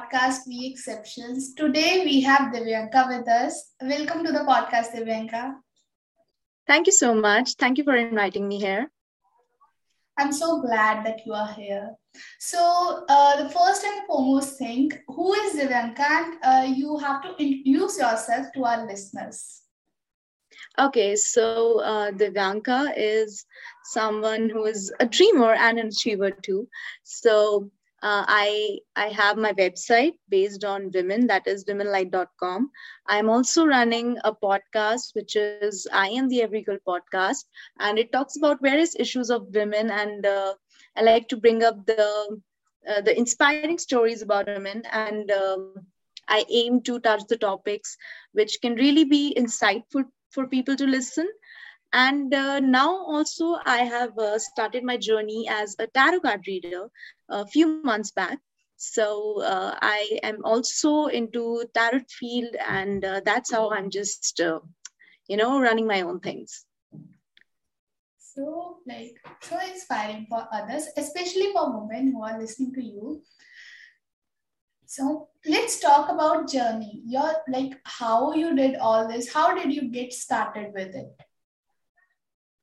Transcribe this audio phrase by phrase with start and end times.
[0.00, 1.54] podcast We Exceptions.
[1.54, 3.72] Today we have Divyanka with us.
[3.82, 5.54] Welcome to the podcast, Divyanka.
[6.66, 7.54] Thank you so much.
[7.54, 8.90] Thank you for inviting me here.
[10.18, 11.90] I'm so glad that you are here.
[12.38, 16.00] So, uh, the first and foremost thing, who is Divyanka?
[16.00, 19.62] And uh, you have to introduce yourself to our listeners.
[20.78, 23.44] Okay, so uh, Divyanka is
[23.84, 26.68] someone who is a dreamer and an achiever too.
[27.02, 27.70] So,
[28.02, 32.70] uh, I I have my website based on women, that is womenlight.com.
[33.06, 37.44] I'm also running a podcast, which is I Am the Every Girl podcast,
[37.78, 39.90] and it talks about various issues of women.
[39.90, 40.54] And uh,
[40.96, 42.40] I like to bring up the
[42.88, 45.74] uh, the inspiring stories about women, and um,
[46.28, 47.96] I aim to touch the topics
[48.32, 51.28] which can really be insightful for people to listen
[51.92, 56.88] and uh, now also i have uh, started my journey as a tarot card reader
[57.28, 58.38] a few months back.
[58.76, 64.60] So uh, i am also into tarot field and uh, that's how i'm just uh,
[65.28, 66.64] you know running my own things.
[68.18, 73.22] So like so inspiring for others especially for women who are listening to you.
[74.86, 77.02] So let's talk about journey.
[77.04, 81.29] Your like how you did all this how did you get started with it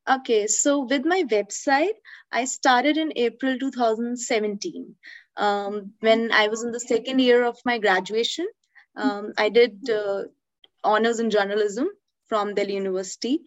[0.10, 1.96] Okay, so with my website,
[2.32, 4.96] I started in April 2017
[5.36, 8.48] um, when I was in the second year of my graduation.
[8.96, 10.24] Um, I did uh,
[10.82, 11.90] honors in journalism
[12.28, 13.42] from Delhi University.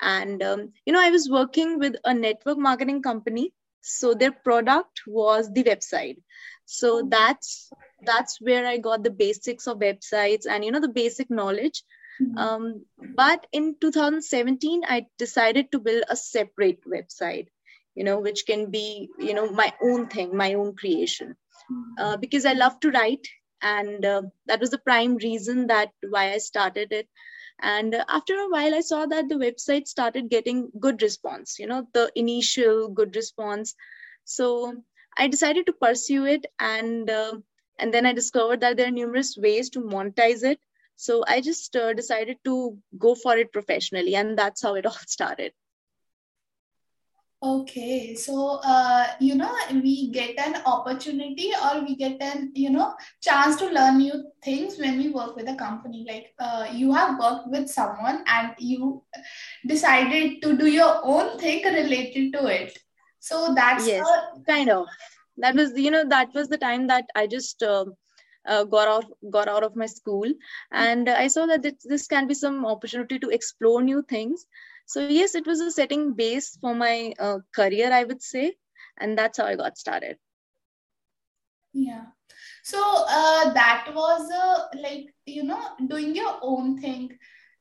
[0.00, 3.52] And, um, you know, I was working with a network marketing company.
[3.80, 6.18] So their product was the website.
[6.64, 7.70] So that's
[8.02, 11.84] that's where I got the basics of websites and, you know, the basic knowledge
[12.20, 12.38] Mm-hmm.
[12.38, 12.84] Um,
[13.16, 17.48] but in 2017, I decided to build a separate website,
[17.94, 21.36] you know, which can be, you know, my own thing, my own creation,
[21.70, 21.92] mm-hmm.
[21.98, 23.26] uh, because I love to write,
[23.62, 27.08] and uh, that was the prime reason that why I started it.
[27.62, 31.86] And after a while, I saw that the website started getting good response, you know,
[31.92, 33.74] the initial good response.
[34.24, 34.82] So
[35.18, 37.34] I decided to pursue it, and uh,
[37.78, 40.60] and then I discovered that there are numerous ways to monetize it
[41.00, 45.02] so i just uh, decided to go for it professionally and that's how it all
[45.16, 45.52] started.
[47.42, 52.88] Okay so uh, you know we get an opportunity or we get an you know
[53.22, 56.04] chance to learn new things when we work with a company.
[56.06, 59.02] Like uh, you have worked with someone and you
[59.66, 62.78] decided to do your own thing related to it.
[63.20, 64.06] So that's yes
[64.46, 64.86] kind of.
[65.38, 67.86] That was you know that was the time that i just uh,
[68.46, 70.32] uh, got out got out of my school.
[70.70, 74.46] And i saw that this, this can be some opportunity to explore new things.
[74.86, 78.54] So yes it was a setting base for my uh, career i would say.
[78.98, 80.16] And that's how i got started.
[81.72, 82.06] Yeah.
[82.62, 87.10] So uh, that was uh, like you know doing your own thing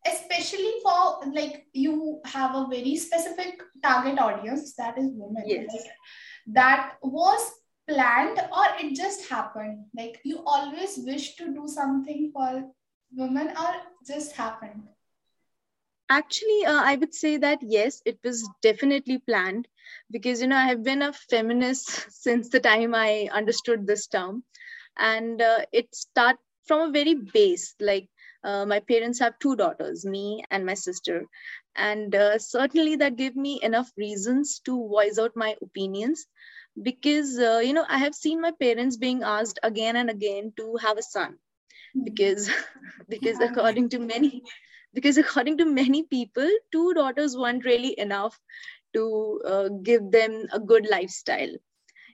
[0.08, 5.68] especially for like you have a very specific target audience that is women yes.
[5.72, 5.92] Like,
[6.48, 7.52] that was
[7.90, 9.86] planned or it just happened?
[9.98, 12.72] Like you always wish to do something for
[13.16, 13.76] women or
[14.08, 14.84] just happened?
[16.10, 19.68] Actually, uh, I would say that yes, it was definitely planned
[20.12, 24.44] because, you know, I have been a feminist since the time I understood this term.
[24.98, 28.10] And uh, it start from a very base, like
[28.44, 31.26] uh, my parents have two daughters, me and my sister.
[31.76, 36.26] And uh, certainly that gave me enough reasons to voice out my opinions
[36.82, 40.76] because uh, you know i have seen my parents being asked again and again to
[40.82, 41.38] have a son.
[41.94, 42.04] Hmm.
[42.04, 42.50] because
[43.10, 44.44] because according to many
[44.94, 48.40] because according to many people two daughters weren't really enough
[48.94, 49.04] to
[49.46, 51.56] uh, give them a good lifestyle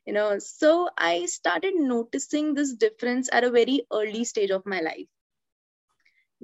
[0.05, 0.39] you know.
[0.39, 5.07] So i started noticing this difference at a very early stage of my life.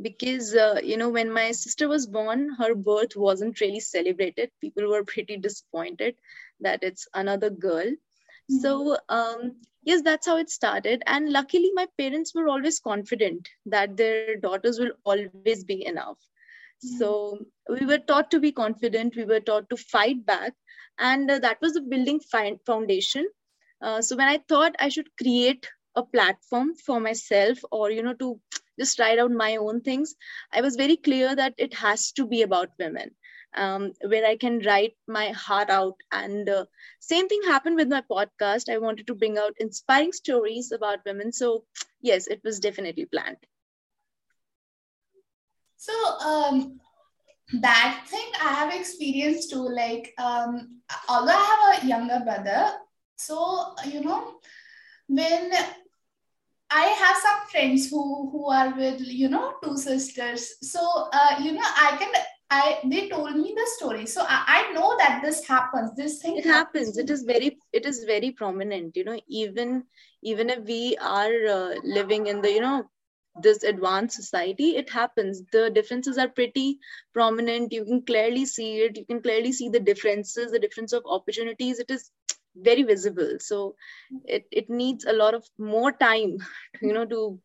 [0.02, 4.52] Because uh, you know when my sister was born her birth wasn't really celebrated.
[4.62, 6.16] People were pretty disappointed
[6.60, 7.92] that it's another girl.
[8.50, 11.04] So um, yes that's how it started.
[11.08, 16.18] And luckily my parents were always confident that their daughters will always be enough.
[16.86, 16.98] Mm-hmm.
[16.98, 17.40] so
[17.70, 19.16] we were taught to be confident.
[19.16, 20.54] We were taught to fight back.
[20.98, 22.20] And uh, that was the building
[22.66, 23.28] foundation.
[23.82, 28.14] Uh, so when i thought i should create a platform for myself or you know
[28.14, 28.40] to
[28.80, 30.16] just write out my own things
[30.54, 33.12] i was very clear that it has to be about women
[33.56, 35.96] um, where i can write my heart out.
[36.12, 36.66] And uh,
[37.00, 38.70] same thing happened with my podcast.
[38.70, 41.32] I wanted to bring out inspiring stories about women.
[41.32, 41.66] So
[42.02, 43.38] yes it was definitely planned.
[45.78, 46.80] So um,
[47.54, 52.72] that thing i have experienced too like um, although i have a younger brother
[53.18, 54.36] so you know
[55.08, 55.52] when
[56.74, 60.56] I have some friends who who are with you know two sisters.
[60.64, 60.80] So
[61.12, 62.12] uh, you know I can
[62.52, 65.96] I they told me the story, so I, I know that this happens.
[65.96, 66.98] This thing it happens.
[66.98, 68.98] It is very it is very prominent.
[68.98, 69.86] You know, even
[70.22, 72.90] even if we are uh, living in the you know
[73.42, 75.42] this advanced society it happens.
[75.54, 76.80] The differences are pretty
[77.14, 77.72] prominent.
[77.72, 78.98] You can clearly see it.
[78.98, 81.80] You can clearly see the differences the difference of opportunities.
[81.80, 82.12] It is
[82.56, 83.38] very visible.
[83.40, 83.76] So
[84.26, 86.38] it, it needs a lot of more time
[86.82, 87.40] you know to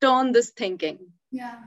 [0.00, 0.98] turn this thinking.
[1.32, 1.58] Yeah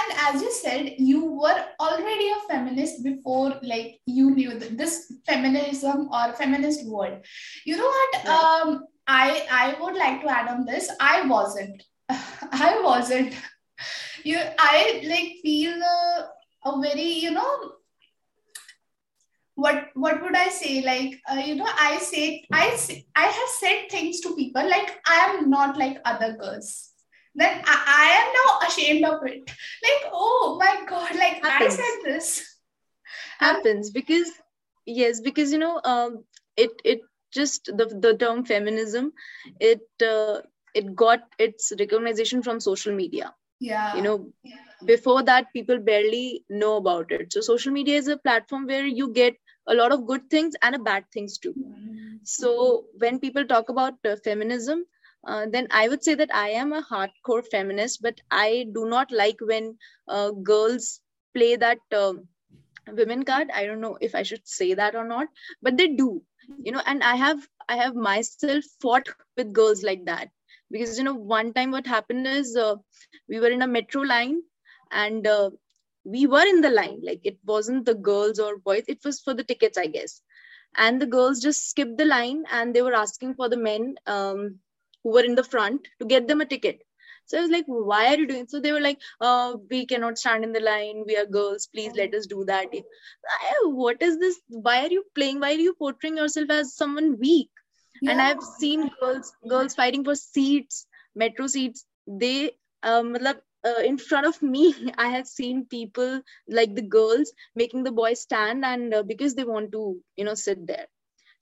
[0.00, 6.08] and as you said you were already a feminist before like you knew this feminism
[6.12, 7.22] or feminist word
[7.64, 8.26] you know what?
[8.26, 10.90] Um i i would like to add on this.
[11.00, 11.82] I wasn't.
[12.08, 13.34] I wasn't.
[14.24, 16.22] You i like feel uh,
[16.70, 17.72] a very you know
[19.56, 20.80] what what would i say?
[20.82, 25.00] Like uh, you know i say i say, i have said things to people like
[25.06, 26.91] i am not like other girls
[27.34, 31.74] then I, I am now ashamed of it like oh my god like happens.
[31.74, 32.56] i said this
[33.38, 34.30] happens because
[34.86, 36.24] yes because you know um
[36.56, 37.00] it it
[37.32, 39.12] just the the term feminism
[39.60, 40.40] it uh,
[40.74, 44.56] it got its recognition from social media yeah you know yeah.
[44.84, 49.12] before that people barely know about it so social media is a platform where you
[49.12, 49.34] get
[49.68, 52.16] a lot of good things and a bad things too mm-hmm.
[52.24, 54.84] so when people talk about uh, feminism
[55.26, 59.10] uh, then i would say that i am a hardcore feminist but i do not
[59.10, 59.76] like when
[60.08, 61.00] uh, girls
[61.34, 62.12] play that uh,
[62.92, 63.48] women card.
[63.54, 65.28] I don't know if i should say that or not
[65.62, 66.22] but they do
[66.62, 70.28] you know and i have i have myself fought with girls like that.
[70.70, 72.74] Because you know one time what happened is uh,
[73.28, 74.40] we were in a metro line
[74.90, 75.50] and uh,
[76.04, 77.00] we were in the line.
[77.02, 78.84] Like it wasn't the girls or boys.
[78.88, 80.20] It was for the tickets i guess.
[80.76, 84.60] And the girls just skipped the line and they were asking for the men um,
[85.02, 86.82] who were in the front to get them a ticket.
[87.26, 90.18] So i was like why are you doing so they were like uh, we cannot
[90.18, 92.66] stand in the line we are girls please let us do that.
[93.64, 97.50] What is this why are you playing why are you portraying yourself as someone weak?
[98.00, 98.10] Yeah.
[98.12, 101.84] and i've seen girls girls fighting for seats metro seats.
[102.06, 102.52] They
[102.82, 107.92] um uh, in front of me i have seen people like the girls making the
[107.92, 110.86] boys stand and uh, because they want to you know sit there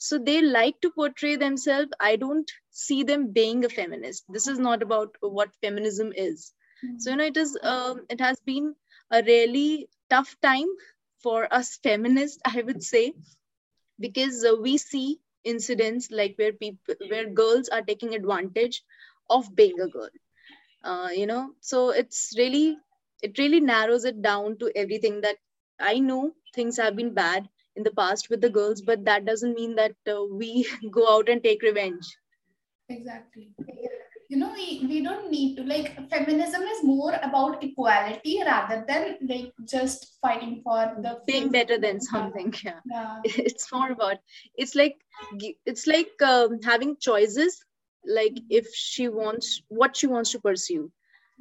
[0.00, 1.92] so they like to portray themselves.
[2.00, 4.24] I don't see them being a feminist.
[4.28, 6.52] This is not about what feminism is.
[6.84, 6.98] Mm-hmm.
[6.98, 8.74] so you know it is um, it has been
[9.10, 10.70] a really tough time
[11.24, 13.02] for us feminists i would say
[13.98, 18.82] because uh, we see incidents like where people where girls are taking advantage
[19.30, 20.10] of being a girl.
[20.84, 22.78] Uh, you know so it's really
[23.22, 25.36] it really narrows it down to everything that
[25.80, 29.54] i know things have been bad in the past with the girls but that doesn't
[29.54, 32.16] mean that uh, we go out and take revenge
[32.88, 33.52] exactly
[34.30, 39.16] you know we, we don't need to like feminism is more about equality rather than
[39.28, 42.78] like just fighting for the being better than something yeah.
[42.86, 43.18] yeah.
[43.24, 44.18] it's more about
[44.54, 44.96] it's like
[45.66, 47.64] it's like um, having choices
[48.06, 48.58] like mm-hmm.
[48.60, 50.90] if she wants what she wants to pursue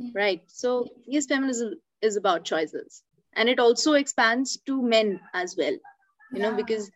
[0.01, 0.17] mm-hmm.
[0.17, 3.03] right so yes feminism is about choices
[3.33, 5.77] and it also expands to men as well
[6.31, 6.49] you yeah.
[6.49, 6.91] know because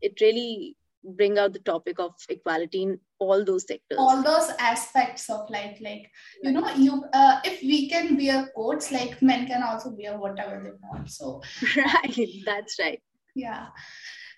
[0.00, 3.98] it really bring out the topic of equality in all those sectors.
[3.98, 6.10] All those aspects of life like
[6.42, 10.62] you know you uh, if we can wear coats like men can also wear whatever
[10.62, 11.42] they want so.
[11.76, 13.02] Right that's right.
[13.34, 13.66] Yeah.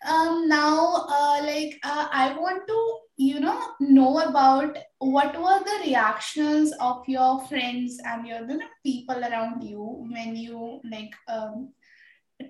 [0.06, 5.78] Um now uh, like uh, i want to you know know about what were the
[5.86, 11.72] reactions of your friends and your the people around you when you like um,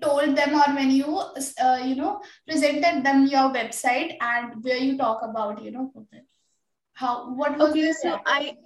[0.02, 4.96] told them or when you uh, you know presented them your website and where you
[4.98, 5.92] talk about you know
[6.94, 8.56] how what was okay so i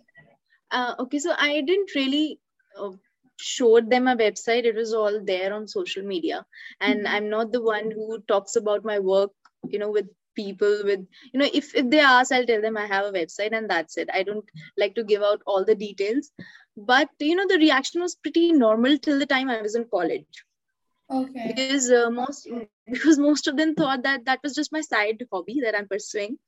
[0.71, 2.41] uh, okay so i didn't really
[2.79, 2.91] uh,
[3.39, 4.65] showed them a website.
[4.65, 6.45] It was all there on social media.
[6.81, 7.15] And mm-hmm.
[7.15, 9.31] i'm not the one who talks about my work
[9.69, 11.01] you know with people with
[11.33, 13.97] you know if, if they ask i'll tell them i have a website and that's
[13.97, 14.09] it.
[14.13, 14.45] I don't
[14.77, 16.31] like to give out all the details.
[16.77, 20.45] But you know the reaction was pretty normal till the time i was in college
[21.11, 21.53] okay.
[21.55, 22.49] Because uh, most
[22.87, 26.39] because most of them thought that that was just my side hobby that i'm pursuing.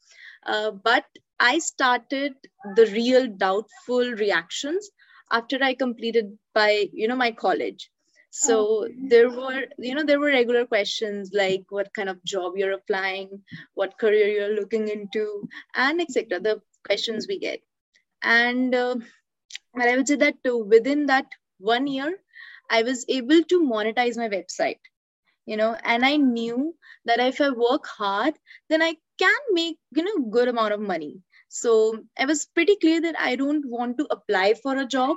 [0.47, 1.05] Uh, but
[1.41, 2.35] i started
[2.77, 4.91] the real doubtful reactions
[5.33, 7.91] after i completed by you know my college.
[8.31, 8.95] So okay.
[9.09, 13.43] there were you know there were regular questions like what kind of job you're applying
[13.75, 17.61] what career you're looking into and etc the questions we get.
[18.23, 18.97] And uh,
[19.77, 21.27] i would say that uh, within that
[21.59, 22.19] one year
[22.71, 24.81] I was able to monetize my website,
[25.47, 28.35] you know, and I knew that if I work hard,
[28.69, 31.23] then I can make, you know, good amount of money.
[31.57, 31.71] so
[32.19, 35.17] i was pretty clear that i don't want to apply for a job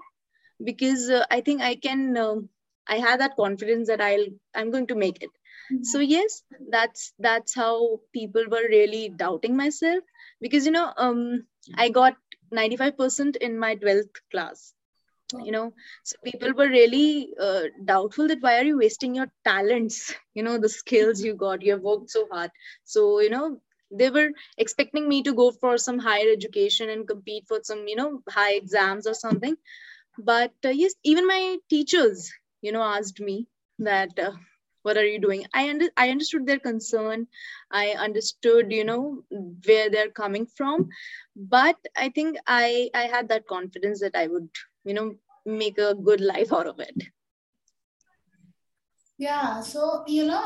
[0.63, 2.36] because uh, i think i can uh,
[2.88, 5.84] i had that confidence that i'll i'm going to make it mm-hmm.
[5.84, 10.03] so yes that's that's how people were really doubting myself
[10.41, 11.43] because you know um
[11.75, 12.15] i got
[12.53, 14.74] 95% in my 12th class
[15.44, 15.74] you know
[16.04, 20.58] so people were really uh, doubtful that why are you wasting your talents you know
[20.58, 22.52] the skills you got you have worked so hard.
[22.84, 23.58] So you know
[23.92, 27.96] they were expecting me to go for some higher education and compete for some you
[27.96, 29.56] know high exams or something.
[30.18, 33.48] But uh, yes even my teachers you know asked me
[33.80, 34.32] that uh,
[34.84, 35.46] what are you doing?
[35.54, 37.28] I under- i understood their concern.
[37.72, 39.24] I understood you know
[39.66, 40.90] where they're coming from.
[41.36, 44.50] But i think i i had that confidence that i would
[44.84, 46.96] you know make a good life out of it.
[49.18, 50.46] Yeah so you know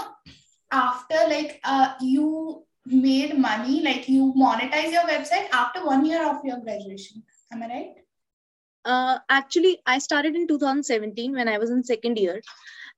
[0.72, 6.44] after like uh you made money like you monetize your website after one year of
[6.44, 7.96] your graduation am i right?
[8.84, 12.42] Uh, actually i started in 2017 when i was in second year.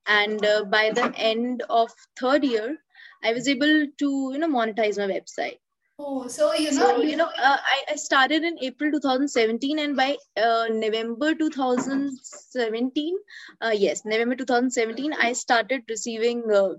[0.06, 1.90] And uh, by the end of
[2.20, 2.76] third year
[3.22, 5.58] i was able to you know monetize my website
[6.00, 9.96] Oh, so you know, so, you know, uh, I, I started in April 2017, and
[9.96, 13.16] by uh, November 2017,
[13.60, 16.74] uh, yes, November 2017, I started receiving, uh,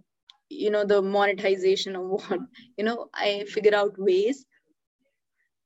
[0.49, 2.41] you know, the monetization award.
[2.77, 4.45] You know, I figured out ways,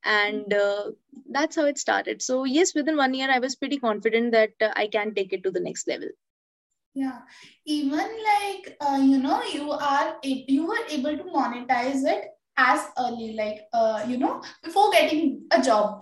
[0.04, 0.92] and uh,
[1.30, 2.22] that's how it started.
[2.22, 5.44] So yes, within one year, I was pretty confident that uh, I can take it
[5.44, 6.10] to the next level.
[6.96, 7.22] Yeah,
[7.66, 13.62] even like you know, you are you were able to monetize it as early like
[13.74, 16.02] uh, you know before getting a job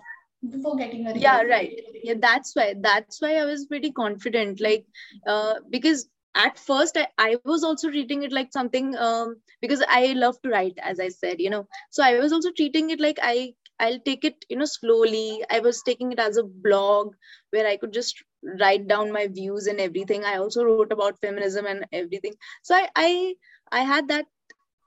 [0.50, 1.72] before getting a yeah right.
[2.04, 4.86] Yeah that's why that's why i was pretty confident like
[5.28, 10.14] uh, because at first I, I was also treating it like something um, because i
[10.14, 11.68] love to write as i said you know.
[11.92, 15.44] So i was also treating it like i i'll take it you know slowly.
[15.50, 17.14] I was taking it as a blog
[17.52, 18.24] where i could just
[18.60, 20.24] write down my views and everything.
[20.26, 22.28] I also wrote about feminism and everything.
[22.64, 23.34] So i i,
[23.72, 24.26] I had that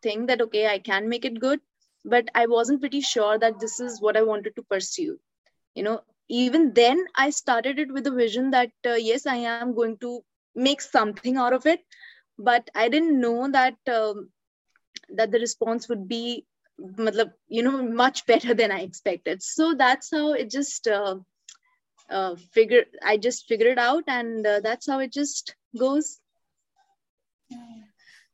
[0.04, 1.60] think that okay i can make it good
[2.14, 5.18] but i wasn't pretty sure that this is what i wanted to pursue.
[5.74, 9.66] You know even then i started it with a vision that uh, yes i am
[9.68, 10.12] going to
[10.54, 11.80] make something out of it
[12.38, 14.28] but i didn't know that um,
[15.10, 16.44] that the response would be
[17.48, 19.42] you know much better than i expected.
[19.42, 21.16] So that's how it just uh,
[22.10, 26.20] uh, figure i just figured it out and uh, that's how it just goes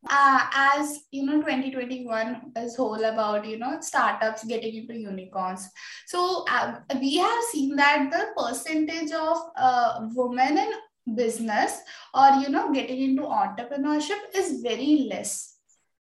[0.08, 5.68] uh, as you know 2021 is whole about you know startups getting into unicorns
[6.06, 11.80] so uh, we have seen that the percentage of uh, women in business
[12.14, 15.56] or you know getting into entrepreneurship is very less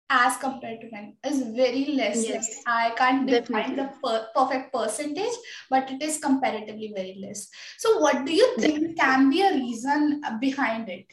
[0.09, 2.61] as compared to men is very less yes.
[2.67, 3.75] i can't define Definitely.
[3.75, 5.33] the per- perfect percentage
[5.69, 10.21] but it is comparatively very less so what do you think can be a reason
[10.39, 11.07] behind it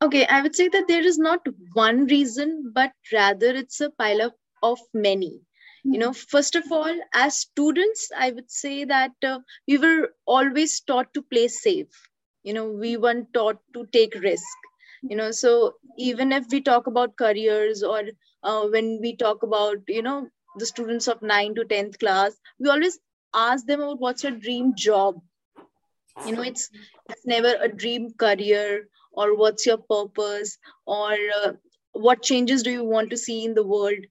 [0.00, 4.20] Okay, I would say that there is not one reason, but rather it's a pile
[4.22, 5.30] of, of many.
[5.30, 5.92] Mm-hmm.
[5.94, 10.80] You know, first of all, as students, I would say that uh, we were always
[10.80, 11.88] taught to play safe.
[12.44, 14.46] You know, we weren't taught to take risk.
[15.02, 18.02] You know, so even if we talk about careers or
[18.42, 22.68] uh, when we talk about, you know, the students of 9 to 10th class, we
[22.68, 22.98] always
[23.34, 25.20] ask them about what's your dream job.
[26.26, 26.70] You know, it's
[27.08, 31.52] it's never a dream career or what's your purpose or uh,
[31.92, 34.06] what changes do you want to see in the world?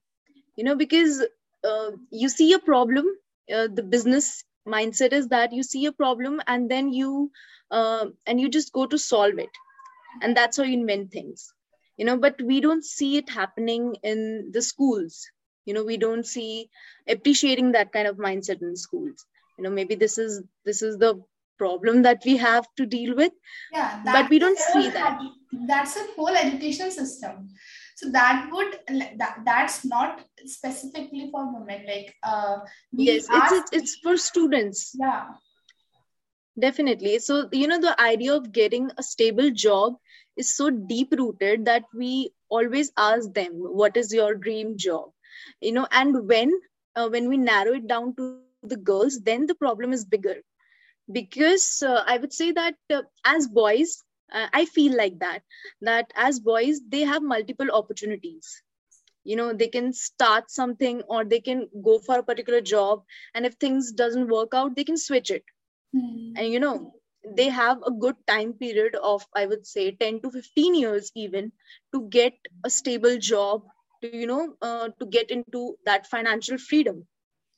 [0.57, 1.25] You know because
[1.63, 3.05] uh, you see a problem
[3.53, 7.31] uh, the business mindset is that you see a problem and then you
[7.71, 9.49] uh, and you just go to solve it.
[10.21, 11.53] And that's how you invent things.
[11.97, 15.29] You know but we don't see it happening in the schools.
[15.65, 16.69] You know we don't see
[17.07, 19.25] appreciating that kind of mindset in schools.
[19.57, 21.21] You know maybe this is this is the
[21.57, 23.31] problem that we have to deal with
[23.73, 25.19] yeah but we don't see that.
[25.67, 27.49] that's a whole education system.
[27.95, 28.77] So that would
[29.17, 32.57] that, that's not specifically for women like uh
[32.93, 34.95] yes it's, it's it's for students.
[34.99, 35.25] Yeah.
[36.59, 37.19] Definitely.
[37.19, 39.95] So you know the idea of getting a stable job
[40.35, 45.09] is so deep rooted that we always ask them what is your dream job?
[45.61, 46.51] You know and when
[46.95, 50.35] uh, when we narrow it down to the girls then the problem is bigger
[51.11, 55.41] because uh, i would say that uh, as boys uh, i feel like that
[55.81, 58.63] that as boys they have multiple opportunities
[59.23, 63.45] you know they can start something or they can go for a particular job and
[63.45, 65.43] if things doesn't work out they can switch it
[65.95, 66.33] mm.
[66.35, 66.93] and you know
[67.35, 71.51] they have a good time period of i would say 10 to 15 years even
[71.93, 72.33] to get
[72.63, 73.63] a stable job
[74.01, 77.05] to you know uh, to get into that financial freedom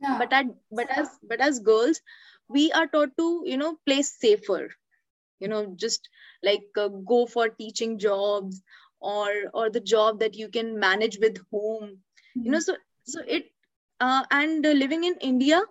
[0.01, 0.17] yeah.
[0.17, 2.01] but at, but as but as girls
[2.49, 4.69] we are taught to you know play safer
[5.39, 6.09] you know just
[6.43, 8.61] like uh, go for teaching jobs
[8.99, 12.45] or or the job that you can manage with home mm-hmm.
[12.45, 13.45] you know so so it
[13.99, 15.61] uh, and uh, living in india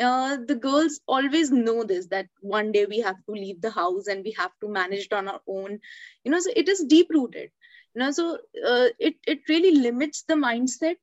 [0.00, 4.06] uh, the girls always know this that one day we have to leave the house
[4.06, 5.78] and we have to manage it on our own
[6.24, 7.50] you know so it is deep rooted
[7.94, 8.38] you know so
[8.70, 10.96] uh, it it really limits the mindset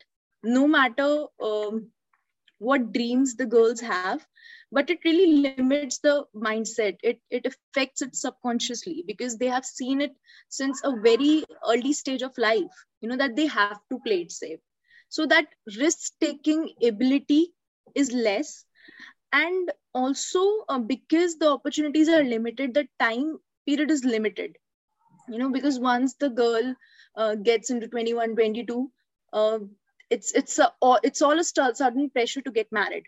[0.44, 1.88] no matter um,
[2.60, 4.26] what dreams the girls have
[4.72, 6.98] but it really limits the mindset.
[7.04, 10.16] It it affects it subconsciously because they have seen it
[10.50, 14.32] since a very early stage of life you know that they have to play it
[14.32, 14.60] safe.
[15.10, 15.48] So that
[15.78, 17.54] risk taking ability
[17.96, 18.66] is less.
[19.34, 24.58] And also uh, because the opportunities are limited the time period is limited.
[25.30, 26.76] You know because once the girl
[27.16, 28.92] uh, gets into 21 22
[29.34, 29.60] uh,
[30.10, 30.72] it's it's a,
[31.04, 33.06] it's all a sudden pressure to get married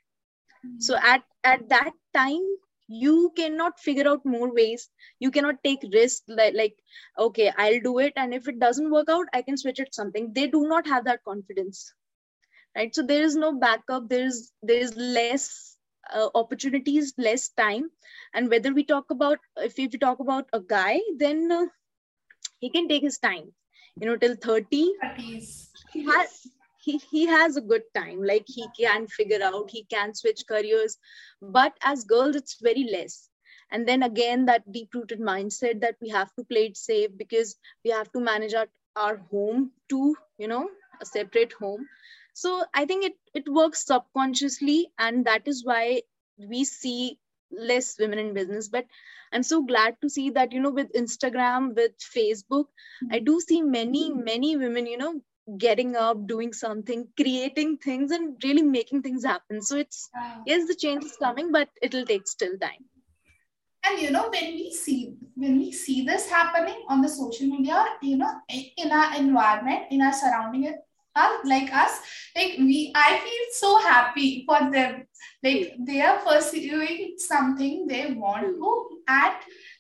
[0.66, 0.80] mm-hmm.
[0.80, 2.42] so at at that time
[2.88, 4.90] you cannot figure out more ways.
[5.20, 6.76] You cannot take risk like, like
[7.18, 8.14] okay i'll do it.
[8.16, 10.32] And if it doesn't work out i can switch it something.
[10.34, 11.94] They do not have that confidence.
[12.76, 12.94] Right?
[12.94, 14.10] So there is no backup.
[14.10, 15.78] There is there is less
[16.14, 17.90] uh, opportunities less time.
[18.34, 21.66] And whether we talk about if if we talk about a guy then uh,
[22.60, 23.54] he can take his time.
[24.00, 24.94] You know till 30
[25.94, 26.48] he has
[26.84, 28.24] he, he has a good time.
[28.24, 30.98] Like he can figure out he can switch careers.
[31.42, 33.30] But as girls it's very less.
[33.72, 37.56] And then again that deep rooted mindset that we have to play it safe because
[37.84, 40.70] we have to manage our, our home to you know
[41.02, 41.88] a separate home.
[42.34, 46.02] So i think it it works subconsciously and that is why
[46.38, 47.18] we see
[47.52, 48.68] less women in business.
[48.68, 48.86] But
[49.32, 52.66] i'm so glad to see that you know with instagram with facebook
[53.12, 55.14] i do see many many women you know
[55.58, 59.62] getting up doing something creating things and really making things happen.
[59.62, 60.10] So it's
[60.46, 62.86] yes the change is coming but it'll take still time.
[63.86, 67.86] And you know when we see when we see this happening on the social media
[68.02, 70.74] you know in our environment in our surrounding
[71.16, 72.00] are like us
[72.36, 75.06] like we i feel so happy for them.
[75.44, 79.34] Like they are pursuing something they want to and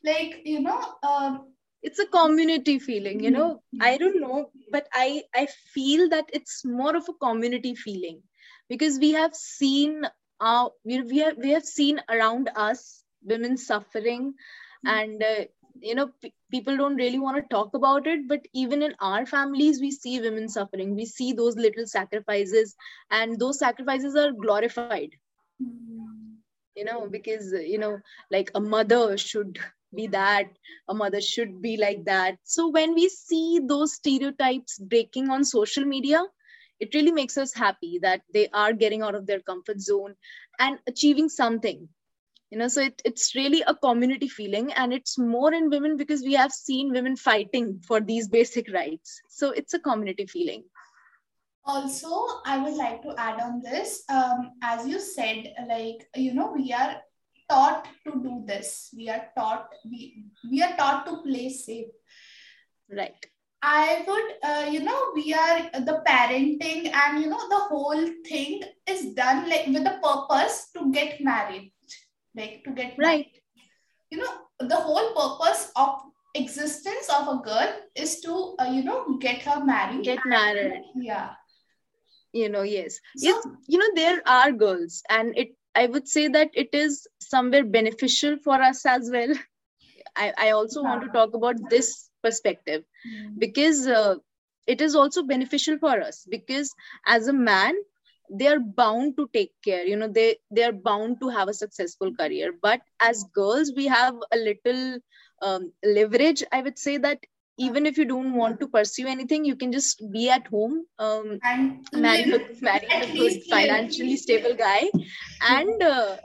[0.04, 1.38] like you know uh,
[1.84, 3.84] it's a community feeling you know mm-hmm.
[3.84, 8.22] i don't know but i i feel that it's more of a community feeling
[8.70, 10.04] because we have seen
[10.40, 14.34] uh we, we have we have seen around us women suffering
[14.86, 15.44] and uh,
[15.80, 19.26] you know p- people don't really want to talk about it but even in our
[19.26, 22.76] families we see women suffering we see those little sacrifices
[23.12, 25.12] and those sacrifices are glorified
[25.62, 26.36] mm.
[26.76, 27.98] you know because you know
[28.32, 29.60] like a mother should
[29.96, 30.46] be that
[30.90, 32.38] a mother should be like that.
[32.44, 36.24] So when we see those stereotypes breaking on social media
[36.84, 40.16] it really makes us happy that they are getting out of their comfort zone
[40.60, 41.88] and achieving something.
[42.52, 46.22] You know so it, it's really a community feeling and it's more in women because
[46.22, 49.22] we have seen women fighting for these basic rights.
[49.30, 50.64] So it's a community feeling.
[51.66, 52.12] Also
[52.46, 54.04] i would like to add on this.
[54.10, 57.02] Um, as you said like you know we are
[57.54, 58.90] taught to do this.
[58.96, 61.92] We are taught we, we are taught to play safe.
[62.90, 63.26] Right.
[63.66, 68.62] I would, uh, you know, we are the parenting and, you know, the whole thing
[68.86, 71.72] is done like with a purpose to get married
[72.36, 73.28] like to get right.
[74.12, 76.02] You know the whole purpose of
[76.36, 80.04] existence of a girl is to uh, you know get her married.
[80.04, 80.82] Get married.
[80.96, 81.32] yeah.
[82.32, 83.00] You know yes.
[83.18, 87.08] So, yes you know there are girls and it i would say that it is
[87.20, 89.34] somewhere beneficial for us as well
[90.16, 90.90] i, I also yeah.
[90.90, 93.40] want to talk about this perspective mm-hmm.
[93.40, 94.16] because uh,
[94.68, 96.74] it is also beneficial for us because
[97.06, 97.76] as a man
[98.30, 101.54] they are bound to take care you know they they are bound to have a
[101.54, 104.98] successful career but as girls we have a little
[105.42, 107.20] um, leverage i would say that
[107.58, 111.40] even if you don't want to pursue anything you can just be at home um,
[111.44, 112.26] and marry,
[112.62, 114.90] marry a good financially stable guy
[115.50, 116.16] and uh,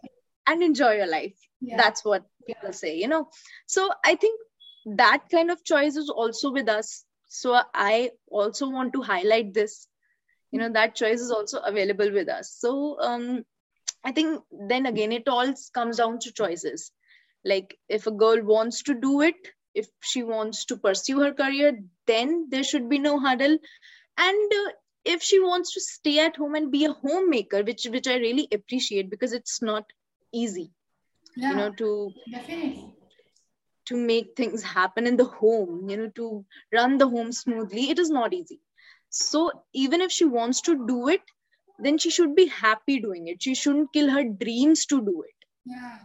[0.47, 1.37] and enjoy your life.
[1.61, 1.77] Yeah.
[1.77, 3.29] that's what people say you know?
[3.67, 4.41] So i think
[4.87, 7.05] that kind of choice is also with us.
[7.29, 9.87] So i also want to highlight this.
[10.51, 12.55] You know that choice is also available with us.
[12.59, 13.45] So um
[14.05, 16.91] i think then again it all comes down to choices.
[17.45, 19.37] Like if a girl wants to do it
[19.83, 21.73] if she wants to pursue her career
[22.07, 23.59] then there should be no hurdle
[24.17, 24.71] and uh,
[25.05, 28.49] if she wants to stay at home and be a homemaker which which i really
[28.59, 29.85] appreciate because it's not
[30.33, 30.71] easy
[31.37, 32.93] yeah, you know to definitely.
[33.87, 37.99] to make things happen in the home you know to run the home smoothly it
[37.99, 38.61] is not easy.
[39.11, 41.23] So even if she wants to do it
[41.79, 43.43] then she should be happy doing it.
[43.43, 45.47] She shouldn't kill her dreams to do it.
[45.65, 45.99] Yeah.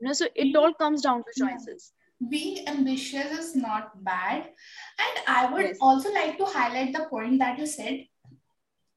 [0.00, 1.92] You know so it all comes down to choices
[2.26, 4.50] being ambitious is not bad.
[4.98, 5.76] And i would Yes.
[5.80, 8.06] also like to highlight the point that you said.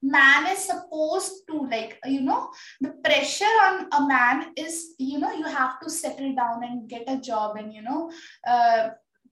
[0.03, 5.31] Man is supposed to like you know the pressure on a man is you know
[5.31, 8.11] you have to settle down and get a job and you know
[8.47, 8.89] uh,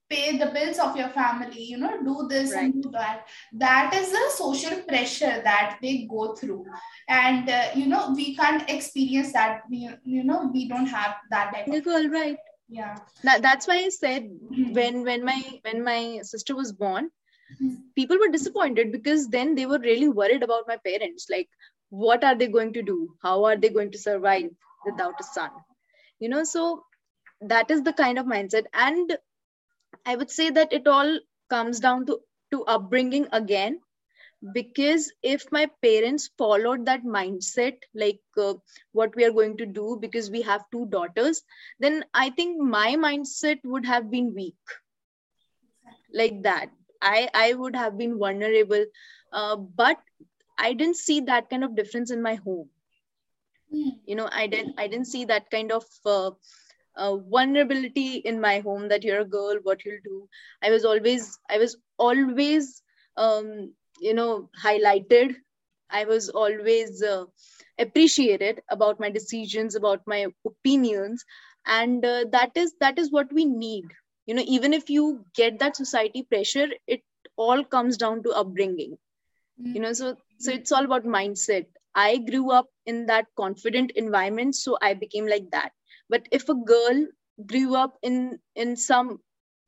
[0.10, 3.25] pay the bills of your family you know do this and do that.
[3.54, 6.65] That is the social pressure that they go through.
[7.08, 9.62] And uh, you know we can't experience that.
[9.71, 12.38] We you know we don't have that type of Nicole, right
[12.69, 12.97] yeah.
[13.23, 14.73] That, that's why i said Mhm.
[14.77, 15.99] when when my when my
[16.32, 17.10] sister was born
[17.53, 17.77] Mhm.
[17.99, 21.27] people were disappointed because then they were really worried about my parents.
[21.29, 21.49] Like
[21.89, 22.97] what are they going to do?
[23.23, 24.49] How are they going to survive
[24.86, 25.51] without a son?
[26.19, 26.65] You know so
[27.41, 28.65] that is the kind of mindset.
[28.73, 29.17] And
[30.05, 31.19] i would say that it all
[31.55, 32.19] comes down to
[32.51, 33.79] to upbringing again
[34.54, 38.54] because if my parents followed that mindset like uh,
[38.91, 41.43] what we are going to do because we have two daughters
[41.80, 44.56] then i think my mindset would have been weak.
[46.13, 46.69] Like that.
[47.02, 48.86] I i would have been vulnerable.
[49.32, 49.97] Uh, but
[50.58, 52.69] i didn't see that kind of difference in my home.
[53.71, 53.89] Hmm.
[54.06, 56.32] you know i didn't i didn't see that kind of uh,
[56.95, 60.28] uh, vulnerability in my home that you're a girl what you'll do.
[60.62, 62.82] I was always i was always
[63.17, 65.35] um, you know highlighted.
[65.89, 67.25] I was always uh,
[67.79, 71.25] appreciated about my decisions about my opinions.
[71.65, 73.85] And uh, that is that is what we need.
[74.25, 77.01] You know even if you get that society pressure it
[77.38, 78.97] all comes down to upbringing.
[79.73, 81.65] You know so so it's all about mindset.
[81.95, 85.71] I grew up in that confident environment so i became like that.
[86.09, 87.05] But if a girl
[87.45, 89.21] grew up in in some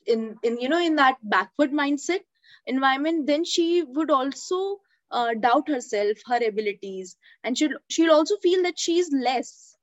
[0.06, 2.22] in in you know in that backward mindset
[2.68, 4.78] environment then she would also
[5.12, 7.18] uh, doubt herself her abilities.
[7.44, 9.76] And she'll she'll also feel that she's less.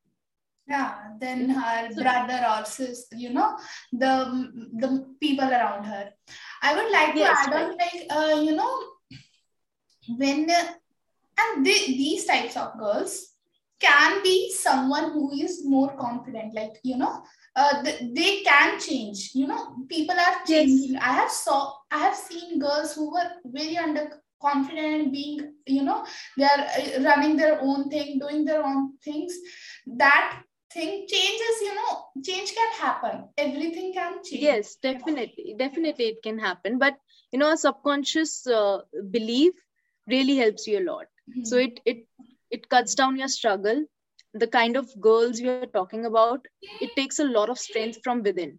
[0.68, 3.56] Yeah then her So- brother or sis you know
[3.92, 4.12] the
[4.82, 6.10] the people around her.
[6.62, 8.72] I would like to Yes, add on like uh, you know
[10.16, 13.28] when and they, these types of girls
[13.80, 17.22] can be someone who is more confident like you know
[17.58, 19.30] uh, th- they can change.
[19.34, 20.68] You know people are Yes.
[20.70, 20.96] changing.
[20.98, 21.58] I have saw
[21.92, 24.04] i have seen girls who were very under
[24.42, 26.04] confident and being you know
[26.38, 29.34] they are uh, running their own thing doing their own things.
[30.04, 30.42] That
[30.72, 31.92] thing changes you know
[32.24, 33.24] change can happen.
[33.38, 34.42] Everything can change.
[34.42, 35.54] Yes definitely.
[35.58, 36.78] Definitely it can happen.
[36.78, 36.96] But
[37.32, 38.78] you know a subconscious uh,
[39.10, 39.54] belief
[40.08, 41.06] really helps you a lot.
[41.30, 41.46] Mhm.
[41.46, 42.06] so it it
[42.56, 43.84] it cuts down your struggle
[44.34, 46.32] the kind of girls you're talking about
[46.66, 48.58] it takes a lot of strength from within.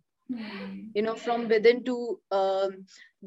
[0.93, 2.86] You know from within to um,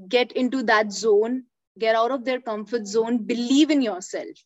[0.08, 1.44] get into that zone
[1.78, 4.44] get out of their comfort zone believe in yourself.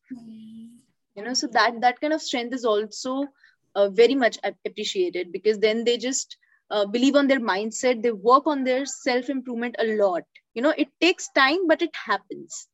[1.15, 3.29] You know so that that kind of strength is also
[3.75, 6.37] uh, very much appreciated because then they just
[6.71, 10.23] uh, believe on their mindset they work on their self improvement a lot.
[10.55, 12.69] You know it takes time but it happens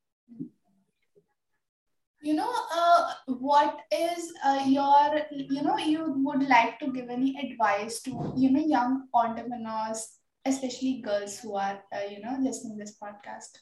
[2.23, 7.35] you know uh, what is uh, your you know you would like to give any
[7.45, 10.07] advice to you know young entrepreneurs
[10.45, 13.59] especially girls who are uh, you know listening this podcast?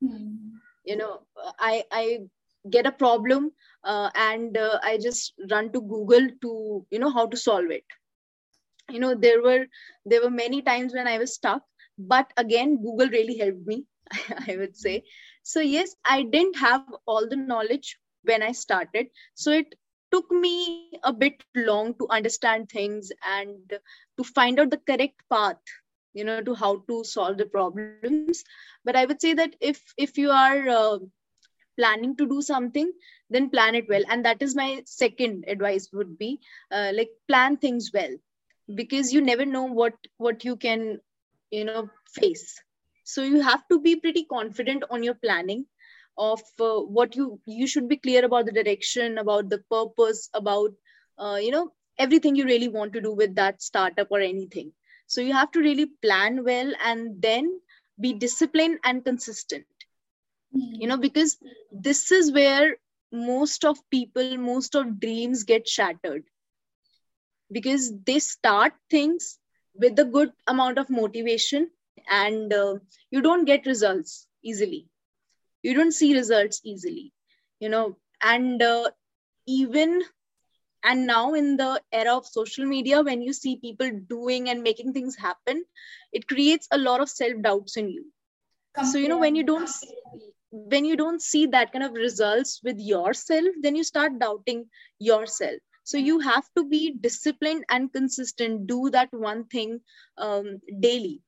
[0.01, 0.59] Hmm.
[0.85, 1.21] you know
[1.59, 2.19] i i
[2.69, 3.51] get a problem
[3.83, 7.83] uh, and uh, i just run to google to you know how to solve it.
[8.89, 9.65] You know there were
[10.05, 11.63] there were many times when i was stuck
[11.97, 13.85] but again google really helped me
[14.47, 15.03] i would say.
[15.43, 17.87] So yes i didn't have all the knowledge
[18.25, 19.07] when i started.
[19.35, 19.75] So it
[20.11, 23.73] took me a bit long to understand things and
[24.17, 25.59] to find out the correct path
[26.13, 28.09] you know to how to solve the problems.
[28.83, 30.97] But i would say that if if you are uh,
[31.77, 32.91] planning to do something
[33.29, 34.03] then plan it well.
[34.09, 36.39] And that is my second advice would be
[36.71, 38.15] uh, like plan things well.
[38.73, 40.99] Because you never know what what you can
[41.51, 42.61] you know face.
[43.03, 45.65] So you have to be pretty confident on your planning
[46.17, 50.71] of uh, what you you should be clear about the direction about the purpose about
[51.17, 54.71] uh, you know everything you really want to do with that startup or anything.
[55.07, 57.59] So you have to really plan well and then
[57.99, 59.65] be disciplined and consistent.
[60.53, 60.73] Hmm.
[60.81, 61.37] you know because
[61.71, 62.77] this is where
[63.11, 66.23] most of people most of dreams get shattered.
[67.51, 69.39] Because they start things
[69.75, 71.69] with a good amount of motivation
[72.09, 72.75] and uh,
[73.11, 74.87] you don't get results easily
[75.65, 77.11] you don't see results easily
[77.59, 78.89] you know and uh,
[79.47, 80.01] even
[80.83, 84.93] and now in the era of social media when you see people doing and making
[84.93, 85.63] things happen
[86.13, 88.05] it creates a lot of self doubts in you.
[88.83, 89.69] So you know when you don't
[90.51, 94.65] when you don't see that kind of results with yourself then you start doubting
[94.99, 95.59] yourself.
[95.83, 98.67] So you have to be disciplined and consistent.
[98.67, 99.81] Do that one thing
[100.17, 101.21] um, daily.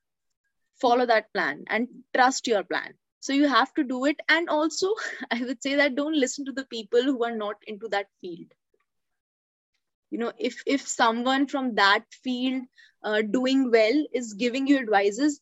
[0.81, 4.19] Follow that plan and trust your plan so you have to do it.
[4.29, 4.93] And also
[5.31, 8.53] i would say that don't listen to the people who are not into that field.
[10.09, 12.63] You know if if someone from that field
[13.03, 15.41] uh, doing well is giving you advices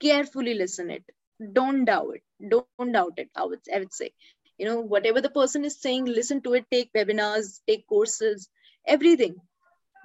[0.00, 1.04] carefully listen it.
[1.52, 2.22] Don't doubt it.
[2.48, 3.92] Don't doubt it i would i would say.
[4.38, 6.60] You know whatever the person is saying listen to it.
[6.70, 8.48] Take webinars take courses
[8.86, 9.36] everything.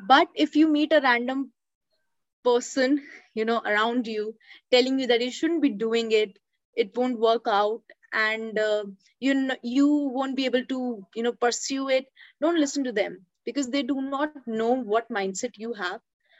[0.08, 1.52] But if you meet a random
[2.44, 3.02] person
[3.34, 4.36] you know around you
[4.72, 6.38] telling you that you shouldn't be doing it
[6.78, 7.82] it won't work out.
[8.14, 8.86] And uh,
[9.20, 12.06] you know, you won't be able to you know pursue it.
[12.42, 16.00] Don't listen to them because they do not know what mindset you have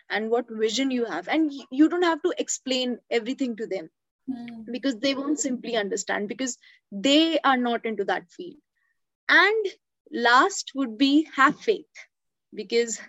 [0.10, 1.28] and what vision you have.
[1.28, 3.90] And you don't have to explain everything to them
[4.30, 4.66] mm.
[4.72, 6.58] because they won't simply understand because
[6.92, 8.58] they are not into that field.
[9.30, 9.66] And
[10.12, 12.08] last would be have faith
[12.54, 13.02] because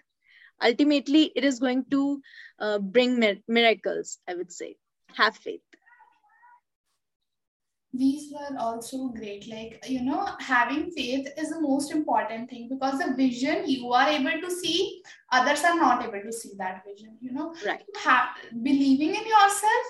[0.62, 2.20] ultimately it is going to
[2.58, 4.76] uh, bring mir- miracles i would say.
[5.14, 5.62] Have faith
[7.92, 9.48] these were also great.
[9.48, 14.08] Like you know having faith is the most important thing because the vision you are
[14.08, 17.54] able to see others are not able to see that vision you know.
[17.64, 17.82] Right.
[17.96, 19.86] Ha- believing in yourself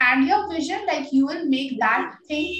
[0.00, 2.54] and your vision like you will make that thing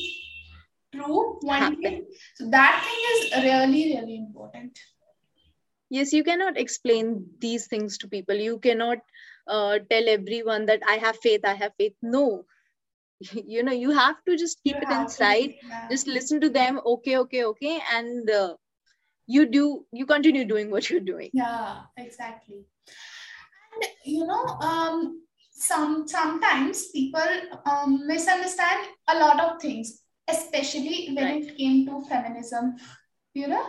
[0.95, 2.03] true one day.
[2.35, 4.79] So that thing is really really important.
[5.91, 8.35] Yes you cannot explain these things to people.
[8.35, 8.99] You cannot
[9.47, 11.95] uh, tell everyone that i have faith i have faith.
[12.01, 12.45] No
[13.33, 15.55] you know you have to just keep you it inside.
[15.91, 16.81] just listen to them.
[16.85, 17.81] Okay okay okay.
[17.93, 18.55] And uh,
[19.27, 21.31] you do you continue doing what you're doing.
[21.33, 22.65] Yeah exactly.
[23.75, 27.33] And you know um some sometimes people
[27.67, 31.45] um, misunderstand a lot of things especially when right.
[31.45, 32.77] it came to feminism
[33.35, 33.67] you know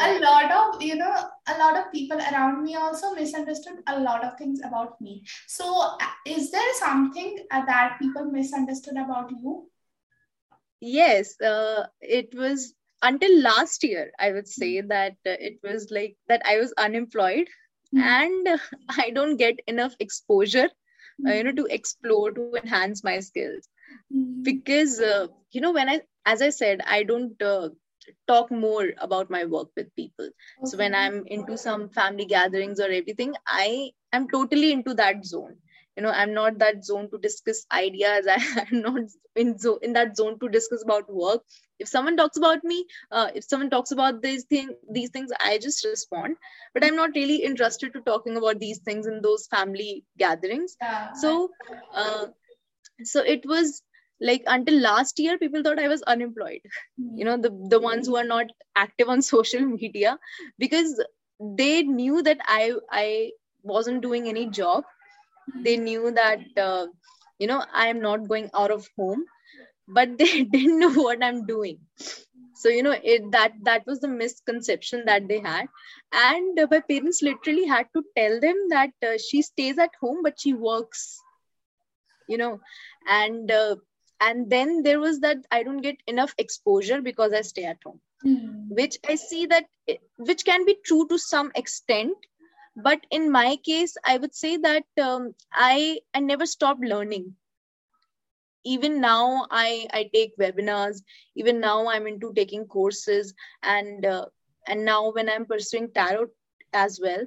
[0.00, 1.14] a lot of you know
[1.48, 5.96] a lot of people around me also misunderstood a lot of things about me so
[6.00, 9.68] uh, is there something uh, that people misunderstood about you
[10.80, 14.88] yes uh, it was until last year i would say mm-hmm.
[14.88, 17.48] that uh, it was like that i was unemployed
[17.94, 18.00] mm-hmm.
[18.00, 18.60] and
[18.98, 21.28] i don't get enough exposure mm-hmm.
[21.28, 21.66] you know mm-hmm.
[21.66, 23.68] to explore to enhance my skills
[24.14, 24.42] mm-hmm.
[24.42, 27.38] because uh, you know when i as i said i don't
[28.28, 30.26] talk more about my work with people.
[30.26, 30.66] Okay.
[30.70, 35.56] so when i'm into some family gatherings or everything i am totally into that zone.
[35.96, 38.26] You know i'm not that zone to discuss ideas.
[38.56, 39.00] I'm not
[39.36, 41.42] in zo- in that zone to discuss about work.
[41.78, 45.58] If someone talks about me uh, if someone talks about these things these things i
[45.58, 46.36] just respond.
[46.74, 50.76] But i'm not really interested to talking about these things in those family gatherings.
[50.80, 51.12] Yeah.
[51.12, 51.50] so
[51.94, 52.26] uh,
[53.04, 53.82] so it was
[54.22, 56.60] like until last year people thought i was unemployed.
[57.00, 57.18] Mm-hmm.
[57.18, 60.18] you know the the ones who are not active on social media
[60.58, 61.00] because
[61.60, 63.30] they knew that i i
[63.62, 64.84] wasn't doing any job.
[65.50, 65.62] Mm-hmm.
[65.64, 66.86] they knew that uh,
[67.38, 69.24] you know i am not going out of home
[69.88, 71.78] but they didn't know what i'm doing.
[72.60, 75.66] So you know it that that was the misconception that they had.
[76.12, 80.22] And uh, my parents literally had to tell them that uh, she stays at home
[80.22, 81.20] but she works
[82.28, 82.60] you know.
[83.08, 83.76] And uh,
[84.28, 88.00] and then there was that i don't get enough exposure because i stay at home
[88.24, 88.68] mm.
[88.68, 89.66] which i see that
[90.18, 92.16] which can be true to some extent.
[92.84, 97.34] But in my case i would say that um, i i never stopped learning.
[98.64, 101.02] Even now i i take webinars.
[101.34, 103.34] Even now i'm into taking courses.
[103.62, 104.26] And uh,
[104.66, 106.28] and now when i'm pursuing tarot
[106.72, 107.26] as well.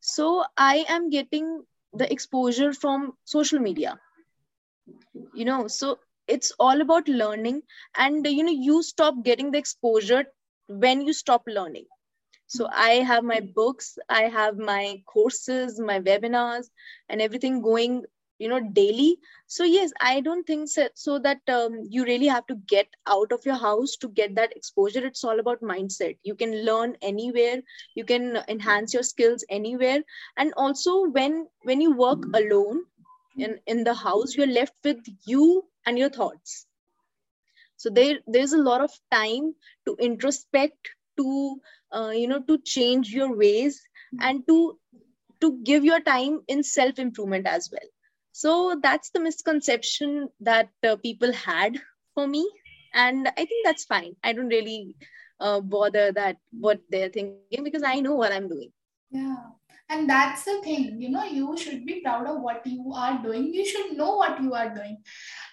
[0.00, 3.98] So i am getting the exposure from social media.
[5.34, 7.62] You know so it's all about learning.
[7.96, 10.24] And you know you stop getting the exposure
[10.68, 11.86] when you stop learning.
[12.46, 16.70] So i have my books i have my courses my webinars
[17.08, 18.04] and everything going
[18.38, 19.18] you know daily.
[19.46, 23.32] So yes i don't think so, so that um, you really have to get out
[23.32, 25.04] of your house to get that exposure.
[25.06, 26.18] It's all about mindset.
[26.22, 27.62] You can learn anywhere.
[27.94, 30.02] You can enhance your skills anywhere.
[30.36, 32.84] And also when when you work alone
[33.38, 36.66] in in the house you're left with you and your thoughts.
[37.76, 39.54] So there there's a lot of time
[39.86, 41.60] to introspect to
[41.92, 43.82] uh, you know to change your ways
[44.20, 44.78] and to
[45.40, 47.88] to give your time in self improvement as well.
[48.32, 51.80] So that's the misconception that uh, people had
[52.14, 52.48] for me.
[52.94, 54.16] And i think that's fine.
[54.24, 54.94] I don't really
[55.40, 58.72] uh, bother that what they're thinking because i know what i'm doing.
[59.10, 59.36] Yeah
[59.88, 63.52] and that's the thing you know you should be proud of what you are doing.
[63.52, 64.96] You should know what you are doing.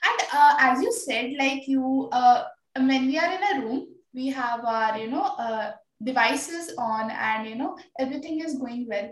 [0.03, 2.43] And uh, as you said like you uh,
[2.75, 5.71] when we are in a room we have our you know uh,
[6.03, 9.11] devices on and you know everything is going well.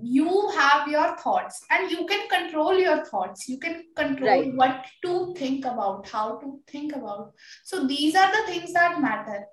[0.00, 3.48] You have your thoughts and you can control your thoughts.
[3.48, 4.54] You can control right.
[4.54, 7.32] what to think about how to think about.
[7.64, 9.44] So these are the things that matter.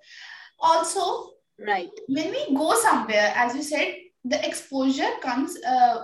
[0.59, 1.31] Also
[1.67, 1.89] right.
[2.07, 6.03] when we go somewhere as you said the exposure comes uh,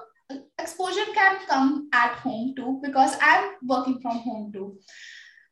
[0.59, 4.77] exposure can come at home too because i'm working from home too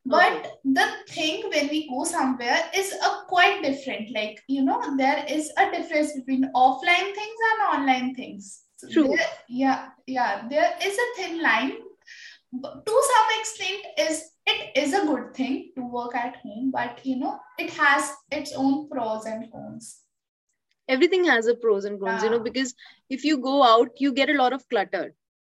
[0.06, 0.50] but okay.
[0.66, 5.52] the thing when we go somewhere is a quite different like you know there is
[5.58, 9.08] a difference between offline things and online things True.
[9.08, 11.74] There, yeah yeah there is a thin line
[12.52, 17.00] but to some extent is it is a good thing to work at home but
[17.06, 20.03] you know it has its own pros and cons
[20.88, 22.30] everything has a pros and cons yeah.
[22.30, 22.74] you know because
[23.10, 25.14] if you go out you get a lot of clutter.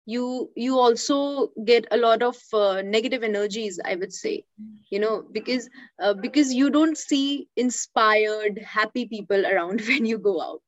[0.10, 4.46] You you also get a lot of uh, negative energies i would say
[4.90, 5.68] you know because
[6.02, 10.62] uh, because you don't see inspired happy people around when you go out.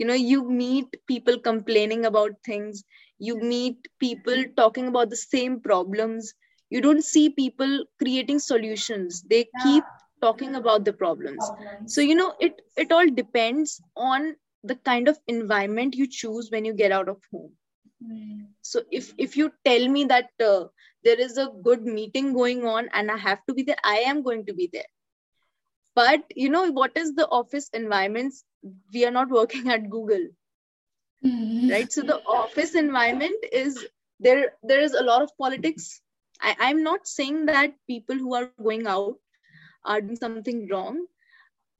[0.00, 2.82] You know you meet people complaining about things.
[3.20, 6.34] You meet people talking about the same problems.
[6.70, 9.22] You don't see people creating solutions.
[9.30, 9.62] They yeah.
[9.62, 9.84] keep
[10.20, 11.50] talking about the problems
[11.86, 16.64] so you know it it all depends on the kind of environment you choose when
[16.64, 17.52] you get out of home
[18.04, 18.46] Mm.
[18.62, 20.64] So if if you tell me that uh,
[21.04, 24.22] there is a good meeting going on and I have to be there, I am
[24.22, 24.90] going to be there.
[25.94, 28.44] But you know what is the office environments?
[28.92, 30.28] We are not working at Google,
[31.24, 31.70] mm.
[31.70, 31.92] right?
[31.92, 33.84] So the office environment is
[34.20, 34.52] there.
[34.62, 36.00] There is a lot of politics.
[36.40, 39.16] I, I'm not saying that people who are going out
[39.88, 41.06] are doing something wrong,